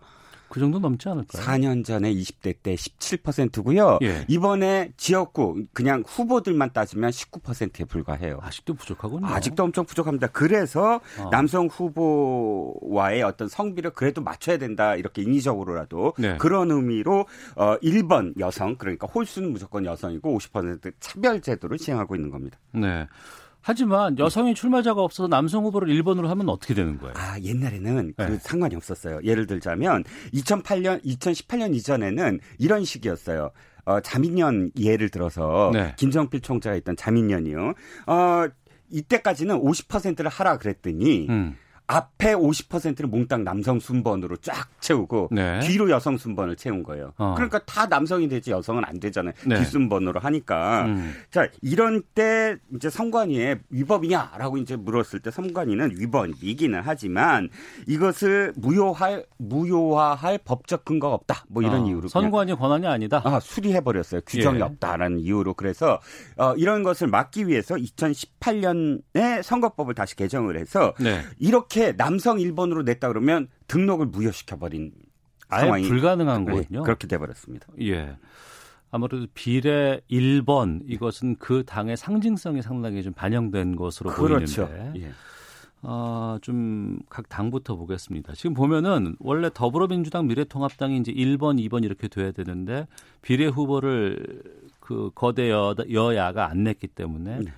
그 0.54 0.60
정도 0.60 0.78
넘지 0.78 1.08
않을까요? 1.08 1.42
4년 1.42 1.84
전에 1.84 2.14
20대 2.14 2.54
때 2.62 2.76
17%고요. 2.76 3.98
예. 4.02 4.24
이번에 4.28 4.92
지역구 4.96 5.64
그냥 5.72 6.04
후보들만 6.06 6.72
따지면 6.72 7.10
19%에 7.10 7.84
불과해요. 7.86 8.38
아직도 8.40 8.74
부족하군요. 8.74 9.26
아직도 9.26 9.64
엄청 9.64 9.84
부족합니다. 9.84 10.28
그래서 10.28 11.00
어. 11.18 11.30
남성 11.32 11.66
후보와의 11.66 13.24
어떤 13.24 13.48
성비를 13.48 13.90
그래도 13.94 14.22
맞춰야 14.22 14.56
된다. 14.56 14.94
이렇게 14.94 15.22
인위적으로라도 15.22 16.12
네. 16.18 16.36
그런 16.38 16.70
의미로 16.70 17.26
어 17.56 17.76
1번 17.78 18.38
여성 18.38 18.76
그러니까 18.76 19.08
홀수는 19.08 19.50
무조건 19.50 19.84
여성이고 19.84 20.38
50% 20.38 20.92
차별 21.00 21.40
제도를 21.40 21.80
시행하고 21.80 22.14
있는 22.14 22.30
겁니다. 22.30 22.60
네. 22.70 23.08
하지만 23.66 24.18
여성이 24.18 24.54
출마자가 24.54 25.00
없어서 25.00 25.26
남성 25.26 25.64
후보를 25.64 25.88
1번으로 25.88 26.26
하면 26.26 26.50
어떻게 26.50 26.74
되는 26.74 26.98
거예요? 26.98 27.14
아, 27.16 27.38
옛날에는 27.40 28.12
그 28.14 28.22
네. 28.22 28.38
상관이 28.38 28.76
없었어요. 28.76 29.20
예를 29.24 29.46
들자면 29.46 30.04
2008년, 30.34 31.02
2018년 31.02 31.74
이전에는 31.74 32.40
이런 32.58 32.84
식이었어요. 32.84 33.50
어, 33.86 34.00
자민련 34.00 34.70
예를 34.78 35.08
들어서 35.08 35.70
네. 35.72 35.94
김정필 35.96 36.42
총재가 36.42 36.76
있던 36.76 36.94
자민련이요. 36.96 37.72
어, 38.06 38.46
이때까지는 38.90 39.58
50%를 39.58 40.28
하라 40.28 40.58
그랬더니 40.58 41.26
음. 41.30 41.56
앞에 41.86 42.34
50%를 42.34 43.08
몽땅 43.08 43.44
남성 43.44 43.78
순번으로 43.78 44.36
쫙 44.38 44.68
채우고 44.80 45.28
네. 45.32 45.60
뒤로 45.60 45.90
여성 45.90 46.16
순번을 46.16 46.56
채운 46.56 46.82
거예요. 46.82 47.12
어. 47.18 47.34
그러니까 47.36 47.58
다 47.60 47.86
남성이 47.86 48.28
되지 48.28 48.52
여성은 48.52 48.84
안 48.86 48.98
되잖아요. 48.98 49.34
네. 49.46 49.56
뒷순번으로 49.56 50.18
하니까. 50.20 50.86
음. 50.86 51.14
자, 51.30 51.46
이런 51.60 52.02
때 52.14 52.56
이제 52.74 52.88
선관위에 52.88 53.60
위법이냐라고 53.68 54.56
이제 54.58 54.76
물었을 54.76 55.20
때 55.20 55.30
선관위는 55.30 55.96
위법이기는 55.98 56.80
하지만 56.82 57.50
이것을 57.86 58.54
무효할 58.56 59.26
무효화할 59.36 60.38
법적 60.38 60.86
근거가 60.86 61.14
없다. 61.14 61.44
뭐 61.48 61.62
이런 61.62 61.82
어. 61.82 61.86
이유로 61.86 62.08
선관위 62.08 62.54
권한이 62.54 62.86
아니다. 62.86 63.20
아, 63.24 63.40
수리해 63.40 63.82
버렸어요. 63.82 64.22
규정이 64.26 64.58
예. 64.58 64.62
없다라는 64.62 65.18
이유로 65.20 65.52
그래서 65.52 66.00
어, 66.38 66.54
이런 66.56 66.82
것을 66.82 67.08
막기 67.08 67.46
위해서 67.46 67.74
2018년에 67.74 69.42
선거법을 69.42 69.94
다시 69.94 70.16
개정을 70.16 70.58
해서 70.58 70.94
네. 70.98 71.20
이렇게 71.38 71.73
이렇게 71.74 71.96
남성 71.96 72.38
1번으로 72.38 72.84
냈다 72.84 73.08
그러면 73.08 73.48
등록을 73.68 74.06
무효시켜 74.06 74.58
버린 74.58 74.92
상황이 75.48 75.86
불가능한 75.88 76.44
네, 76.44 76.52
거군요. 76.52 76.82
그렇게 76.82 77.06
돼 77.06 77.18
버렸습니다. 77.18 77.66
예. 77.80 78.16
아무래도 78.90 79.26
비례 79.34 80.00
1번 80.10 80.82
이것은 80.86 81.36
그 81.38 81.64
당의 81.64 81.96
상징성이 81.96 82.62
상당히 82.62 83.02
좀 83.02 83.12
반영된 83.12 83.76
것으로 83.76 84.10
그렇죠. 84.10 84.66
보이는데 84.68 85.00
예. 85.06 85.12
어, 85.82 86.38
좀 86.40 86.98
각 87.10 87.28
당부터 87.28 87.76
보겠습니다. 87.76 88.32
지금 88.34 88.54
보면은 88.54 89.16
원래 89.18 89.50
더불어민주당 89.52 90.26
미래통합당이 90.26 90.98
이제 90.98 91.12
1번, 91.12 91.60
2번 91.68 91.84
이렇게 91.84 92.08
돼야 92.08 92.32
되는데 92.32 92.86
비례 93.20 93.46
후보를 93.46 94.42
그 94.80 95.10
거대 95.14 95.50
여, 95.50 95.74
여야가 95.90 96.48
안 96.48 96.64
냈기 96.64 96.88
때문에 96.88 97.38
네. 97.40 97.52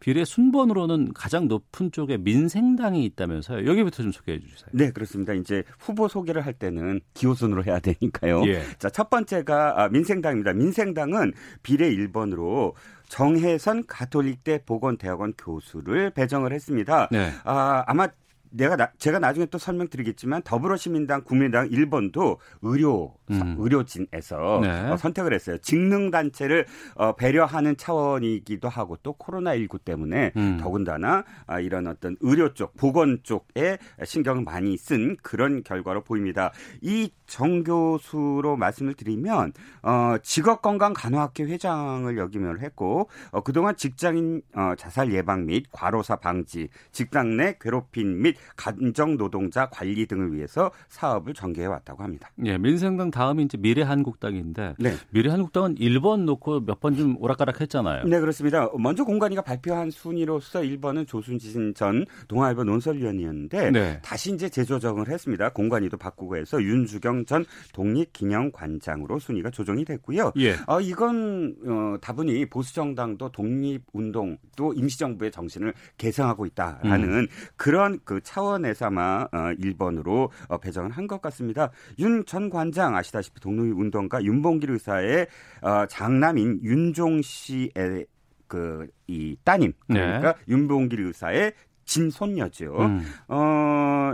비례 0.00 0.24
순번으로는 0.24 1.12
가장 1.12 1.48
높은 1.48 1.90
쪽에 1.90 2.16
민생당이 2.18 3.04
있다면서요. 3.04 3.66
여기부터 3.66 4.02
좀 4.02 4.12
소개해 4.12 4.38
주세요. 4.40 4.68
네, 4.72 4.90
그렇습니다. 4.90 5.32
이제 5.32 5.64
후보 5.78 6.08
소개를 6.08 6.44
할 6.44 6.52
때는 6.52 7.00
기호순으로 7.14 7.64
해야 7.64 7.80
되니까요. 7.80 8.42
예. 8.46 8.62
자, 8.78 8.90
첫 8.90 9.10
번째가 9.10 9.82
아, 9.82 9.88
민생당입니다. 9.88 10.52
민생당은 10.52 11.32
비례 11.62 11.90
1번으로 11.90 12.74
정혜선 13.08 13.86
가톨릭대 13.86 14.64
보건대학원 14.64 15.34
교수를 15.36 16.10
배정을 16.10 16.52
했습니다. 16.52 17.08
네. 17.10 17.32
아, 17.44 17.84
아마 17.86 18.08
내가 18.50 18.76
나, 18.76 18.90
제가 18.98 19.18
나중에 19.18 19.46
또 19.46 19.58
설명드리겠지만 19.58 20.42
더불어시민당, 20.42 21.22
국민당 21.22 21.68
1번도 21.68 22.38
의료 22.62 23.14
음. 23.30 23.56
의료진에서 23.58 24.60
네. 24.62 24.90
어, 24.90 24.96
선택을 24.96 25.32
했어요. 25.32 25.58
직능 25.58 26.10
단체를 26.10 26.66
어, 26.94 27.14
배려하는 27.14 27.76
차원이기도 27.76 28.68
하고 28.68 28.96
또 29.02 29.12
코로나 29.12 29.54
19 29.54 29.78
때문에 29.78 30.32
음. 30.36 30.58
더군다나 30.60 31.24
아, 31.46 31.60
이런 31.60 31.86
어떤 31.86 32.16
의료 32.20 32.54
쪽, 32.54 32.76
보건 32.76 33.20
쪽에 33.22 33.78
신경을 34.04 34.44
많이 34.44 34.76
쓴 34.76 35.16
그런 35.22 35.62
결과로 35.62 36.02
보입니다. 36.02 36.52
이 36.82 37.10
정 37.28 37.62
교수로 37.62 38.56
말씀을 38.56 38.94
드리면 38.94 39.52
어, 39.82 40.16
직업건강간호학회 40.22 41.44
회장을 41.44 42.16
역임을 42.16 42.62
했고 42.62 43.08
어, 43.30 43.42
그동안 43.42 43.76
직장인 43.76 44.42
어, 44.56 44.72
자살 44.76 45.12
예방 45.12 45.46
및 45.46 45.66
과로사 45.70 46.16
방지, 46.16 46.68
직장 46.90 47.36
내 47.36 47.56
괴롭힘 47.60 48.22
및 48.22 48.36
간정 48.56 49.16
노동자 49.16 49.68
관리 49.68 50.06
등을 50.06 50.34
위해서 50.34 50.70
사업을 50.88 51.34
전개해 51.34 51.66
왔다고 51.66 52.02
합니다. 52.02 52.30
예, 52.44 52.58
민생당 52.58 53.10
다음이 53.10 53.44
이제 53.44 53.56
미래한국당인데 53.58 54.74
네. 54.78 54.94
미래한국당은 55.10 55.76
1번 55.76 56.24
놓고 56.24 56.60
몇 56.60 56.80
번 56.80 56.88
좀 56.98 57.16
오락가락 57.20 57.60
했잖아요. 57.60 58.04
네, 58.04 58.18
그렇습니다. 58.18 58.68
먼저 58.78 59.04
공관위가 59.04 59.42
발표한 59.42 59.90
순위로서 59.90 60.60
1번은 60.62 61.06
조순진 61.06 61.74
전 61.74 62.06
동아일보 62.28 62.64
논설위원이었는데 62.64 63.70
네. 63.70 64.00
다시 64.02 64.32
이제 64.32 64.48
재조정을 64.48 65.08
했습니다. 65.08 65.50
공관위도 65.50 65.96
바꾸고 65.96 66.36
해서 66.36 66.60
윤주경 66.62 67.26
전 67.26 67.44
독립기념관장으로 67.72 69.18
순위가 69.18 69.50
조정이 69.50 69.84
됐고요. 69.84 70.32
예. 70.38 70.54
어, 70.66 70.80
이건 70.80 71.56
어, 71.66 71.96
다분히 72.00 72.46
보수 72.46 72.74
정당도 72.74 73.30
독립운동 73.30 74.38
또 74.56 74.72
임시정부의 74.72 75.30
정신을 75.30 75.74
개성하고 75.98 76.46
있다라는 76.46 77.08
음. 77.08 77.26
그런 77.56 77.98
그 78.04 78.20
차원에서 78.28 78.86
아마 78.86 79.26
어, 79.32 79.36
1번으로 79.58 80.28
어, 80.48 80.58
배정을 80.58 80.90
한 80.90 81.06
것 81.08 81.22
같습니다. 81.22 81.70
윤 81.98 82.24
전 82.26 82.50
관장 82.50 82.94
아시다시피 82.94 83.40
독립운동가 83.40 84.22
윤봉길 84.22 84.70
의사의 84.70 85.26
어, 85.62 85.86
장남인 85.86 86.60
윤종 86.62 87.22
씨의 87.22 88.06
그 88.46 88.86
이 89.06 89.36
따님 89.44 89.72
네. 89.88 90.00
그러니까 90.00 90.32
네. 90.34 90.38
윤봉길 90.48 91.00
의사의 91.06 91.52
진손녀죠. 91.86 92.76
음. 92.78 93.02
어 93.28 94.12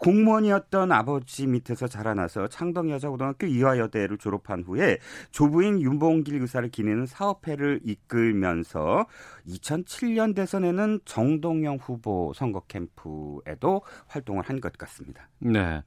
공무원이었던 0.00 0.92
아버지 0.92 1.46
밑에서 1.46 1.86
자라나서 1.88 2.48
창덕여자고등학교 2.48 3.46
이화여대를 3.46 4.18
졸업한 4.18 4.62
후에 4.64 4.98
조부인 5.30 5.80
윤봉길 5.80 6.40
의사를 6.42 6.68
기내는 6.68 7.06
사업회를 7.06 7.80
이끌면서 7.84 9.06
2007년 9.48 10.34
대선에는 10.34 11.00
정동영 11.06 11.78
후보 11.80 12.32
선거 12.34 12.60
캠프에도 12.68 13.82
활동을 14.08 14.42
한 14.44 14.58
것 14.60 14.72
같습니다. 14.76 15.28
네. 15.38 15.82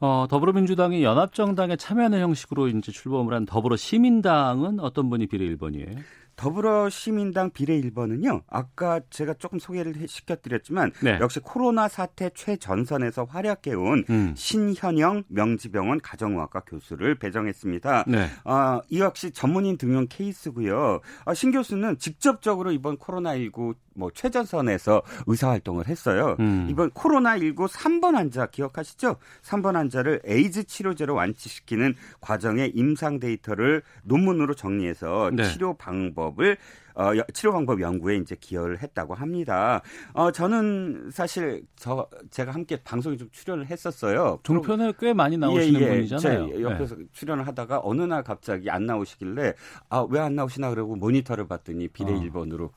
어, 0.00 0.26
더불어민주당이 0.28 1.02
연합정당에 1.02 1.76
참여하는 1.76 2.20
형식으로 2.20 2.68
이제 2.68 2.92
출범을 2.92 3.34
한 3.34 3.44
더불어 3.46 3.76
시민당은 3.76 4.80
어떤 4.80 5.10
분이 5.10 5.26
비례 5.26 5.46
1번이에요? 5.54 5.98
더불어 6.36 6.90
시민당 6.90 7.50
비례 7.50 7.80
1번은요. 7.80 8.42
아까 8.48 9.00
제가 9.10 9.34
조금 9.34 9.58
소개를 9.58 9.94
시켜드렸지만 10.06 10.92
네. 11.02 11.18
역시 11.20 11.40
코로나 11.40 11.88
사태 11.88 12.30
최전선에서 12.34 13.24
활약해온 13.24 14.04
음. 14.10 14.34
신현영 14.36 15.24
명지병원 15.28 16.00
가정의학과 16.00 16.60
교수를 16.60 17.14
배정했습니다. 17.16 18.04
네. 18.06 18.28
어, 18.44 18.80
이 18.90 19.00
역시 19.00 19.30
전문인 19.30 19.78
등용 19.78 20.06
케이스고요. 20.08 21.00
어, 21.24 21.34
신 21.34 21.52
교수는 21.52 21.98
직접적으로 21.98 22.70
이번 22.70 22.98
코로나19 22.98 23.74
뭐 23.96 24.10
최전선에서 24.12 25.02
의사 25.26 25.48
활동을 25.48 25.88
했어요. 25.88 26.36
음. 26.38 26.66
이번 26.68 26.90
코로나19 26.90 27.66
3번 27.68 28.12
환자 28.12 28.46
기억하시죠? 28.46 29.16
3번 29.42 29.72
환자를 29.72 30.20
에이즈 30.24 30.64
치료제로 30.64 31.14
완치시키는 31.14 31.94
과정의 32.20 32.72
임상 32.74 33.20
데이터를 33.20 33.82
논문으로 34.04 34.54
정리해서 34.54 35.30
네. 35.32 35.44
치료 35.44 35.74
방법 35.74 36.25
을 36.38 36.56
어, 36.96 37.12
치료 37.32 37.52
방법 37.52 37.80
연구에 37.80 38.16
이제 38.16 38.36
기여를 38.38 38.82
했다고 38.82 39.14
합니다. 39.14 39.82
어, 40.12 40.32
저는 40.32 41.10
사실 41.12 41.62
저 41.76 42.08
제가 42.30 42.52
함께 42.52 42.76
방송에 42.82 43.16
좀 43.16 43.28
출연을 43.32 43.66
했었어요. 43.66 44.40
종편에 44.42 44.92
꽤 44.98 45.12
많이 45.12 45.36
나오시는 45.38 45.80
예, 45.80 45.84
예. 45.84 45.88
분이잖아요. 46.08 46.62
옆에서 46.62 46.96
네. 46.96 47.04
출연을 47.12 47.46
하다가 47.46 47.80
어느 47.84 48.02
날 48.02 48.22
갑자기 48.24 48.70
안 48.70 48.86
나오시길래 48.86 49.54
아 49.90 50.06
왜 50.10 50.18
안 50.20 50.34
나오시나 50.34 50.70
그러고 50.70 50.96
모니터를 50.96 51.46
봤더니 51.46 51.88
비례 51.88 52.12
어. 52.12 52.20
1번으로 52.20 52.70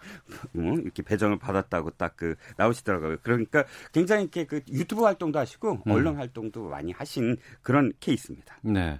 음, 0.55 0.81
이렇게 0.83 1.01
배정을 1.01 1.39
받았다고 1.39 1.91
딱 1.91 2.09
그 2.19 2.35
나오시더라고요. 2.57 3.17
그러니까 3.23 3.63
굉장히 3.93 4.23
이렇게 4.23 4.43
그 4.45 4.59
유튜브 4.71 5.03
활동도 5.03 5.39
하시고 5.39 5.83
음. 5.87 5.91
언론 5.91 6.17
활동도 6.17 6.67
많이 6.67 6.91
하신 6.91 7.37
그런 7.61 7.93
케이스입니다. 8.01 8.57
네. 8.61 8.99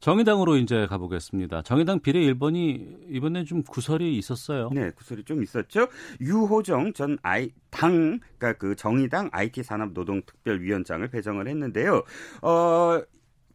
정의당으로 0.00 0.56
이제 0.56 0.86
가보겠습니다. 0.86 1.60
정의당 1.62 2.00
비례 2.00 2.20
1번이 2.20 3.10
이번에 3.10 3.44
좀 3.44 3.62
구설이 3.64 4.16
있었어요. 4.16 4.53
네, 4.72 4.90
구설이 4.90 5.24
좀 5.24 5.42
있었죠. 5.42 5.88
유호정 6.20 6.92
전 6.92 7.18
아이 7.22 7.50
당 7.70 8.20
그러니까 8.38 8.58
그 8.58 8.76
정의당 8.76 9.28
IT 9.32 9.62
산업 9.62 9.94
노동 9.94 10.22
특별위원장을 10.22 11.06
배정을 11.08 11.48
했는데요. 11.48 12.02
어 12.42 13.02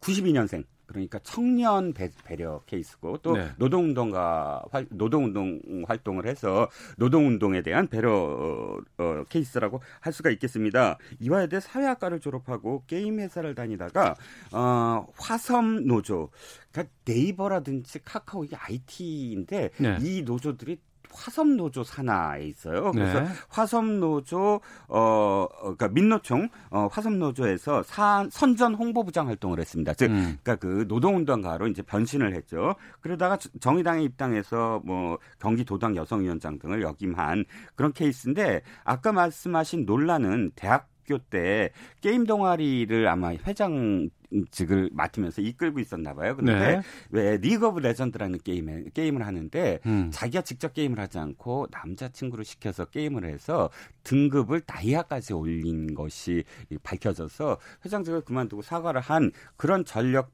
92년생 0.02 0.64
그러니까 0.90 1.20
청년 1.20 1.94
배, 1.94 2.10
려 2.36 2.62
케이스고 2.66 3.18
또 3.20 3.36
네. 3.38 3.52
노동운동가 3.58 4.64
활, 4.72 4.88
노동운동 4.90 5.62
활동을 5.88 6.26
해서 6.26 6.68
노동운동에 6.98 7.62
대한 7.62 7.88
배려 7.88 8.12
어, 8.12 8.78
어, 8.98 9.24
케이스라고 9.30 9.82
할 10.00 10.14
수가 10.14 10.32
있겠습니다. 10.32 10.98
이화여대 11.20 11.60
사회학과를 11.60 12.20
졸업하고 12.20 12.84
게임 12.88 13.20
회사를 13.20 13.54
다니다가 13.54 14.16
어, 14.52 15.06
화섬 15.16 15.86
노조 15.86 16.32
그러니까 16.72 16.94
네이버라든지 17.06 18.00
카카오 18.04 18.46
이게 18.46 18.56
IT인데 18.56 19.70
네. 19.78 19.98
이 20.02 20.24
노조들이 20.24 20.80
화섬 21.12 21.58
노조 21.58 21.84
산하에 21.84 22.46
있어요. 22.46 22.92
그래서 22.92 23.22
네. 23.22 23.28
화섬 23.50 24.00
노조 24.00 24.62
어, 24.88 25.00
어 25.00 25.48
그러니까 25.62 25.88
민노총 25.90 26.50
어 26.70 26.88
화섬 26.92 27.20
노조에서 27.20 27.84
선전 28.30 28.76
홍보부장 28.76 29.28
활동을 29.28 29.60
했습니다. 29.60 29.94
즉 29.94 30.12
음. 30.12 30.38
그러니까 30.44 30.56
그 30.56 30.86
노동운동가로 30.88 31.68
이제 31.68 31.82
변신을 31.82 32.36
했죠. 32.36 32.76
그러다가 33.02 33.38
정의당에 33.60 34.04
입당해서 34.04 34.82
뭐 34.86 35.18
경기도당 35.40 35.96
여성위원장 35.96 36.60
등을 36.60 36.82
역임한 36.82 37.46
그런 37.76 37.94
케이스인데 37.94 38.62
아까 38.84 39.12
말씀하신 39.12 39.86
논란은 39.86 40.52
대학 40.56 40.90
학교 41.10 41.18
때 41.18 41.72
게임 42.02 42.26
동아리를 42.26 43.08
아마 43.08 43.34
회장 43.34 44.10
직을 44.52 44.92
맡으면서 44.94 45.42
이끌고 45.42 45.80
있었나 45.80 46.14
봐요. 46.14 46.36
근데 46.36 46.54
네. 46.54 46.82
왜 47.10 47.38
리그 47.38 47.66
오브 47.68 47.80
레전드라는 47.80 48.40
게임에 48.44 48.84
게임을 48.94 49.26
하는데 49.26 49.80
음. 49.88 50.12
자기가 50.14 50.44
직접 50.44 50.74
게임을 50.74 51.00
하지 51.00 51.18
않고 51.18 51.68
남자 51.72 52.10
친구를 52.10 52.46
시켜서 52.46 52.86
게임을 52.86 53.26
해서 53.26 53.72
등급을 54.04 54.62
다이아까지 54.62 55.34
올린 55.34 55.96
것이 55.96 56.44
밝혀져서 56.84 57.58
회장직을 57.84 58.22
그만두고 58.22 58.62
사과를 58.62 59.02
한 59.02 59.32
그런 59.58 59.84
전력 59.84 60.32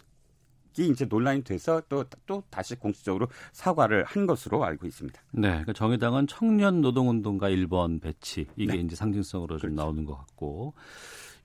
이 0.78 0.88
이제 0.88 1.06
논란이 1.06 1.44
돼서 1.44 1.82
또, 1.90 2.06
또 2.26 2.44
다시 2.50 2.76
공식적으로 2.76 3.28
사과를 3.52 4.04
한 4.06 4.26
것으로 4.26 4.64
알고 4.64 4.88
있습니다. 4.88 5.22
네. 5.32 5.50
그러니까 5.50 5.74
정의당은 5.74 6.28
청년 6.28 6.82
노동운동가 6.82 7.50
1번 7.50 8.02
배치. 8.02 8.48
이게 8.56 8.74
네. 8.74 8.80
이제 8.80 8.96
상징성으로 8.96 9.48
그렇죠. 9.48 9.68
좀 9.68 9.76
나오는 9.76 10.06
것 10.06 10.16
같고. 10.18 10.74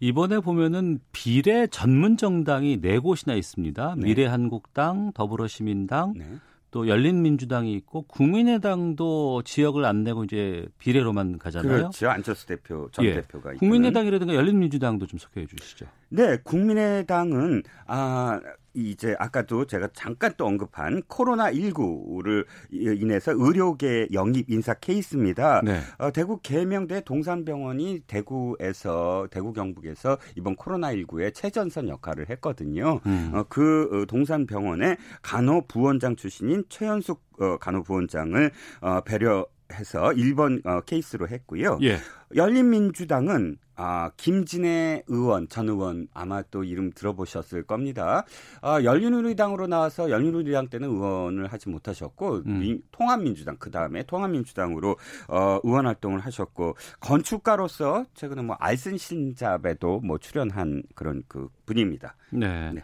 이번에 0.01 0.41
보면은 0.41 0.99
비례 1.13 1.67
전문 1.67 2.17
정당이 2.17 2.81
네 2.81 2.99
곳이나 2.99 3.35
있습니다. 3.35 3.97
네. 3.99 4.05
미래한국당, 4.05 5.13
더불어시민당, 5.13 6.15
네. 6.17 6.27
또 6.71 6.89
열린민주당이 6.89 7.75
있고 7.75 8.03
국민의당도 8.03 9.43
지역을 9.45 9.85
안 9.85 10.05
내고 10.05 10.25
이제 10.25 10.67
비례로만 10.79 11.39
가잖아요. 11.39 11.77
그렇죠. 11.77 12.09
안철수 12.09 12.47
대표 12.47 12.89
전 12.93 13.05
예. 13.05 13.15
대표가 13.15 13.55
국민의당이라든가 13.55 14.35
열린민주당도 14.35 15.07
좀 15.07 15.19
소개해 15.19 15.47
주시죠. 15.47 15.87
네, 16.11 16.37
국민의당은 16.43 17.63
아 17.87 18.41
이제 18.75 19.17
아까도 19.19 19.65
제가 19.65 19.89
잠깐 19.93 20.33
또 20.37 20.47
언급한 20.47 21.03
코로나 21.07 21.51
19를 21.51 22.47
인해서 22.71 23.33
의료계 23.35 24.09
영입 24.13 24.51
인사 24.51 24.75
케이스입니다. 24.75 25.61
네. 25.65 25.81
어, 25.99 26.11
대구 26.13 26.41
계명대 26.41 27.03
동산병원이 27.03 28.03
대구에서 28.07 29.29
대구 29.31 29.53
경북에서 29.53 30.19
이번 30.37 30.57
코로나 30.57 30.93
19의 30.93 31.35
최전선 31.35 31.89
역할을 31.89 32.29
했거든요. 32.31 33.01
음. 33.07 33.31
어, 33.35 33.45
그 33.49 33.89
어, 33.93 34.07
동산병원의 34.07 34.97
간호 35.23 35.67
부원장 35.67 36.17
출신인 36.17 36.65
최현숙 36.69 37.23
어, 37.41 37.57
간호 37.59 37.83
부원장을 37.83 38.51
어, 38.81 39.01
배려 39.03 39.47
해서 39.73 40.11
1번 40.11 40.65
어, 40.67 40.81
케이스로 40.83 41.29
했고요. 41.29 41.79
예. 41.83 41.99
열린민주당은 42.35 43.59
아, 43.83 44.11
김진애 44.19 45.05
의원, 45.07 45.49
전 45.49 45.71
의원 45.71 46.07
아마 46.13 46.43
또 46.51 46.65
이름 46.65 46.91
들어보셨을 46.93 47.63
겁니다. 47.63 48.27
아, 48.61 48.83
열린우리당으로 48.83 49.69
나와서 49.69 50.11
열린우리당 50.11 50.69
때는 50.69 50.87
의원을 50.91 51.47
하지 51.47 51.71
못하셨고 51.71 52.43
음. 52.45 52.59
민, 52.59 52.83
통합민주당 52.93 53.57
그 53.59 53.71
다음에 53.71 54.03
통합민주당으로 54.03 54.97
어, 55.29 55.61
의원 55.65 55.87
활동을 55.87 56.21
하셨고 56.21 56.77
건축가로서 57.01 58.05
최근에 58.13 58.43
뭐 58.43 58.55
알슨 58.61 58.99
신잡에도 58.99 60.01
뭐 60.01 60.19
출연한 60.19 60.83
그런 60.95 61.23
그 61.27 61.49
분입니다. 61.65 62.17
네. 62.33 62.73
네. 62.73 62.83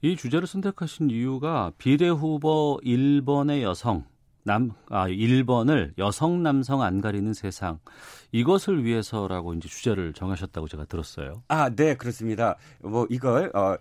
이 0.00 0.14
주제를 0.14 0.46
선택하신 0.46 1.10
이유가 1.10 1.72
비례 1.76 2.08
후보 2.08 2.78
1번의 2.84 3.62
여성 3.62 4.04
남, 4.42 4.70
아, 4.88 5.06
1번을 5.08 5.92
여성, 5.98 6.42
남성 6.42 6.82
안 6.82 7.00
가리는 7.00 7.32
세상. 7.34 7.78
이것을 8.32 8.84
위해서라고 8.84 9.54
이제 9.54 9.68
주제를 9.68 10.12
정하셨다고 10.12 10.68
제가 10.68 10.84
들었어요. 10.86 11.42
아, 11.48 11.68
네, 11.70 11.94
그렇습니다. 11.94 12.56
뭐, 12.80 13.06
이걸, 13.10 13.50
어, 13.54 13.76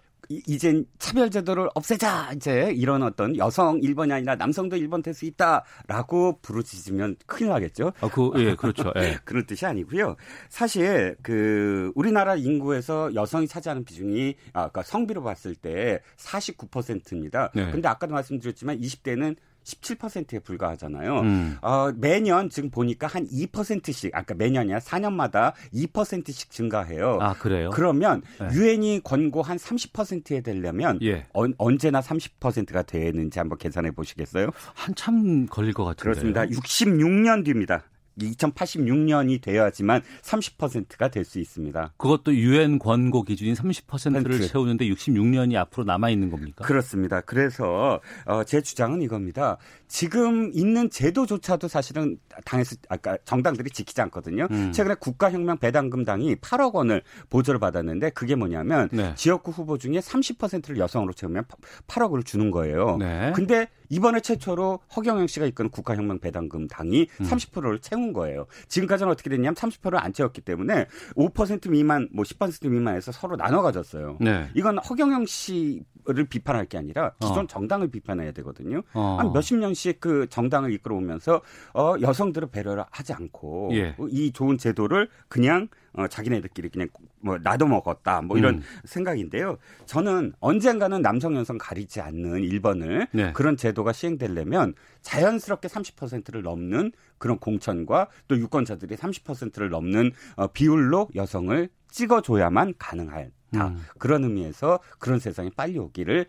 이젠 0.46 0.86
차별제도를 1.00 1.70
없애자 1.74 2.34
이제 2.36 2.72
이런 2.76 3.02
어떤 3.02 3.36
여성 3.38 3.80
1번이 3.82 4.12
아니라 4.12 4.36
남성도 4.36 4.76
1번 4.76 5.02
될 5.04 5.16
수 5.16 5.26
있다라고 5.26 6.38
부르짖으면 6.44 7.16
큰일 7.26 7.50
나겠죠. 7.50 7.94
아, 8.00 8.08
그, 8.10 8.30
예, 8.36 8.54
그렇죠. 8.54 8.94
예. 8.98 9.18
그런 9.26 9.48
뜻이 9.48 9.66
아니고요. 9.66 10.16
사실 10.50 11.16
그 11.24 11.92
우리나라 11.96 12.36
인구에서 12.36 13.12
여성이 13.16 13.48
차지하는 13.48 13.84
비중이 13.86 14.36
아까 14.54 14.70
그러니까 14.70 14.84
성비로 14.84 15.24
봤을 15.24 15.56
때 15.56 16.00
49%입니다. 16.18 17.50
네. 17.56 17.72
근데 17.72 17.88
아까도 17.88 18.14
말씀드렸지만 18.14 18.80
20대는 18.80 19.36
17%에 19.64 20.40
불과하잖아요. 20.40 21.20
음. 21.20 21.58
어, 21.62 21.92
매년 21.96 22.50
지금 22.50 22.70
보니까 22.70 23.08
한 23.08 23.28
2%씩, 23.28 24.12
아까 24.14 24.34
매년이야 24.34 24.80
4년마다 24.80 25.54
2%씩 25.74 26.50
증가해요. 26.50 27.20
아, 27.22 27.34
그래요? 27.34 27.70
그러면 27.72 28.22
네. 28.40 28.48
유엔이 28.54 29.02
권고 29.04 29.42
한 29.42 29.58
30%에 29.58 30.42
되려면 30.42 31.00
예. 31.02 31.26
언, 31.34 31.54
언제나 31.58 32.02
30%가 32.02 32.84
되는지 32.84 33.40
한번 33.40 33.58
계산해 33.58 33.92
보시겠어요? 33.92 34.50
한참 34.74 35.46
걸릴 35.46 35.74
것 35.74 35.86
같은데요. 35.86 36.14
그렇습니다. 36.14 36.46
66년 36.46 37.46
뒤입니다. 37.46 37.84
2086년이 38.28 39.42
되어야지만 39.42 40.02
30%가 40.22 41.08
될 41.10 41.30
수 41.30 41.40
있습니다. 41.40 41.94
그것도 41.98 42.34
유엔 42.34 42.80
권고 42.80 43.22
기준인 43.24 43.54
30%를 43.54 44.42
채우는데 44.42 44.86
66년이 44.90 45.56
앞으로 45.58 45.84
남아 45.84 46.10
있는 46.10 46.32
겁니까? 46.32 46.66
그렇습니다. 46.66 47.22
그래서 47.22 48.00
어, 48.26 48.44
제 48.46 48.62
주장은 48.62 49.02
이겁니다. 49.04 49.58
지금 49.88 50.50
있는 50.54 50.90
제도조차도 50.90 51.68
사실은 51.68 52.18
당에서 52.46 52.76
아까 52.90 53.18
정당들이 53.26 53.70
지키지 53.70 54.02
않거든요. 54.02 54.48
음. 54.50 54.72
최근에 54.72 54.96
국가혁명 55.00 55.58
배당금당이 55.58 56.38
8억 56.38 56.74
원을 56.74 57.04
보조를 57.30 57.60
받았는데 57.60 58.10
그게 58.12 58.34
뭐냐면 58.36 58.90
네. 58.92 59.14
지역구 59.16 59.52
후보 59.52 59.78
중에 59.78 60.00
30%를 60.00 60.78
여성으로 60.78 61.14
채우면 61.14 61.44
8억을 61.88 62.26
주는 62.26 62.50
거예요. 62.50 62.98
네. 62.98 63.32
근데 63.36 63.68
이번에 63.90 64.20
최초로 64.20 64.80
허경영 64.96 65.28
씨가 65.28 65.46
이끄는 65.48 65.70
국가혁명 65.72 66.20
배당금 66.20 66.68
당이 66.68 67.08
음. 67.22 67.26
30%를 67.26 67.80
채운 67.80 68.14
거예요. 68.14 68.46
지금까지는 68.68 69.12
어떻게 69.12 69.30
됐냐면 69.30 69.56
30%를 69.56 70.00
안 70.00 70.14
채웠기 70.14 70.42
때문에 70.42 70.86
5% 71.16 71.70
미만, 71.70 72.10
뭐 72.14 72.24
10% 72.24 72.70
미만에서 72.70 73.12
서로 73.12 73.36
나눠 73.36 73.62
가졌어요. 73.62 74.18
네. 74.22 74.50
이건 74.56 74.78
허경영 74.78 75.26
씨 75.26 75.84
를 76.14 76.26
비판할 76.26 76.66
게 76.66 76.78
아니라 76.78 77.12
기존 77.20 77.40
어. 77.40 77.48
정당을 77.48 77.90
비판해야 77.90 78.32
되거든요. 78.32 78.82
어. 78.94 79.18
한 79.20 79.32
몇십 79.32 79.58
년씩 79.58 80.00
그 80.00 80.28
정당을 80.30 80.72
이끌어오면서 80.74 81.42
어, 81.74 81.96
여성들을 82.02 82.50
배려를 82.50 82.84
하지 82.90 83.14
않고 83.14 83.70
예. 83.74 83.96
이 84.10 84.32
좋은 84.32 84.58
제도를 84.58 85.08
그냥 85.28 85.68
어, 85.94 86.08
자기네들끼리 86.08 86.70
그냥 86.70 86.88
뭐 87.20 87.38
나도 87.38 87.68
먹었다 87.68 88.22
뭐 88.22 88.38
이런 88.38 88.56
음. 88.56 88.62
생각인데요. 88.86 89.58
저는 89.86 90.34
언젠가는 90.40 91.02
남성 91.02 91.36
여성 91.36 91.58
가리지 91.58 92.02
않는 92.02 92.42
1번을 92.42 93.08
네. 93.12 93.32
그런 93.34 93.56
제도가 93.56 93.92
시행되려면 93.92 94.74
자연스럽게 95.02 95.68
30%를 95.68 96.42
넘는 96.42 96.92
그런 97.18 97.38
공천과 97.38 98.08
또 98.28 98.38
유권자들이 98.38 98.96
30%를 98.96 99.70
넘는 99.70 100.12
어, 100.38 100.48
비율로 100.48 101.10
여성을 101.16 101.70
찍어줘야만 101.92 102.76
가능하 102.78 103.26
다. 103.52 103.68
음. 103.68 103.86
그런 103.98 104.24
의미에서 104.24 104.80
그런 105.00 105.20
세상이 105.20 105.50
빨리 105.52 105.78
오기를 105.78 106.26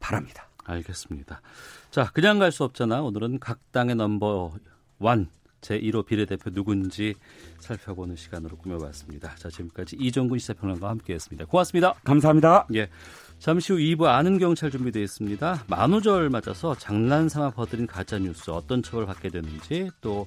바랍니다. 0.00 0.48
알겠습니다. 0.64 1.40
자, 1.90 2.10
그냥 2.12 2.38
갈 2.38 2.52
수 2.52 2.64
없잖아. 2.64 3.02
오늘은 3.02 3.38
각 3.40 3.58
당의 3.72 3.94
넘버 3.96 4.52
완 4.98 5.28
제1호 5.62 6.06
비례대표 6.06 6.50
누군지 6.50 7.14
살펴보는 7.58 8.14
시간으로 8.16 8.56
꾸며봤습니다. 8.58 9.34
자, 9.36 9.48
지금까지 9.48 9.96
이종근 9.98 10.38
시사평론가와 10.38 10.90
함께했습니다. 10.92 11.46
고맙습니다. 11.46 11.94
감사합니다. 12.04 12.66
예. 12.74 12.88
잠시 13.40 13.72
후 13.72 13.78
2부 13.78 14.04
아는 14.04 14.38
경찰 14.38 14.70
준비되어 14.70 15.02
있습니다. 15.02 15.64
만우절 15.68 16.28
맞아서 16.30 16.74
장난 16.76 17.28
삼아 17.28 17.50
버들인 17.50 17.86
가짜뉴스 17.86 18.50
어떤 18.50 18.82
처벌 18.82 19.06
받게 19.06 19.30
되는지 19.30 19.90
또 20.00 20.26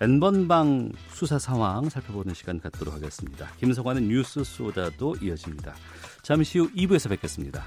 N번방 0.00 0.92
수사 1.10 1.40
상황 1.40 1.88
살펴보는 1.88 2.32
시간 2.32 2.60
갖도록 2.60 2.94
하겠습니다. 2.94 3.48
김성환의 3.58 4.04
뉴스 4.04 4.44
소다도 4.44 5.16
이어집니다. 5.20 5.74
잠시 6.22 6.60
후 6.60 6.70
2부에서 6.72 7.08
뵙겠습니다. 7.08 7.64